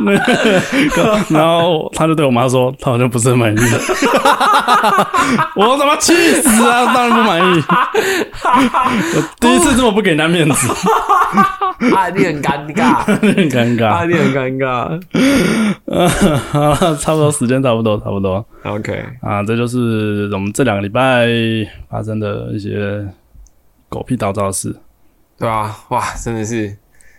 [0.00, 0.12] 那
[0.96, 3.58] 个然后他就对我妈说，他好像不是很满意。
[5.56, 6.92] 我他妈气死啊！
[6.94, 7.62] 当然不满意。
[9.14, 10.68] 我第一次这么不给人家面子，
[11.94, 13.88] 啊，你很尴尬， 你很尴尬。
[13.88, 15.00] 啊，你很尴尬
[16.52, 21.26] 好了，差不多时间差不多，差不多，OK，啊，这就是我们这两个礼拜
[21.90, 23.06] 发生的一些
[23.88, 24.74] 狗屁倒灶的事。
[25.40, 26.76] 对啊，哇，真的是，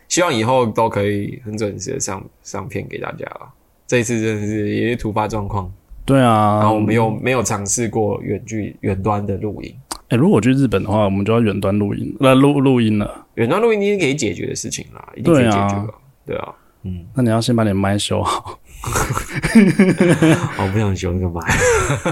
[0.08, 3.52] 希望以后都可以很准时的上上片给大家了。
[3.88, 5.70] 这一次真的是有些突发状况，
[6.06, 9.76] 对啊，然后我们又没有尝试过远距远端的录音，
[10.10, 13.26] 哎、如果去日本的话，我们就要远端录音，那，录录音了。
[13.34, 15.94] 远端录音一定可以解决的事情啦，一定可以解决的，
[16.28, 16.54] 对啊，
[16.84, 18.60] 嗯，那你要先把你的麦修好。
[18.84, 21.42] 我 不想修那个买，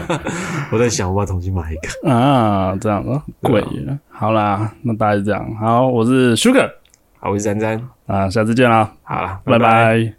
[0.72, 2.10] 我在想我要重新买一个。
[2.10, 3.98] 啊，这样子贵了。
[4.10, 5.56] 好啦，那大概是这样。
[5.60, 6.70] 好，我是 Sugar
[7.20, 10.14] 好，我是詹詹，啊，下次见啦，好了，拜拜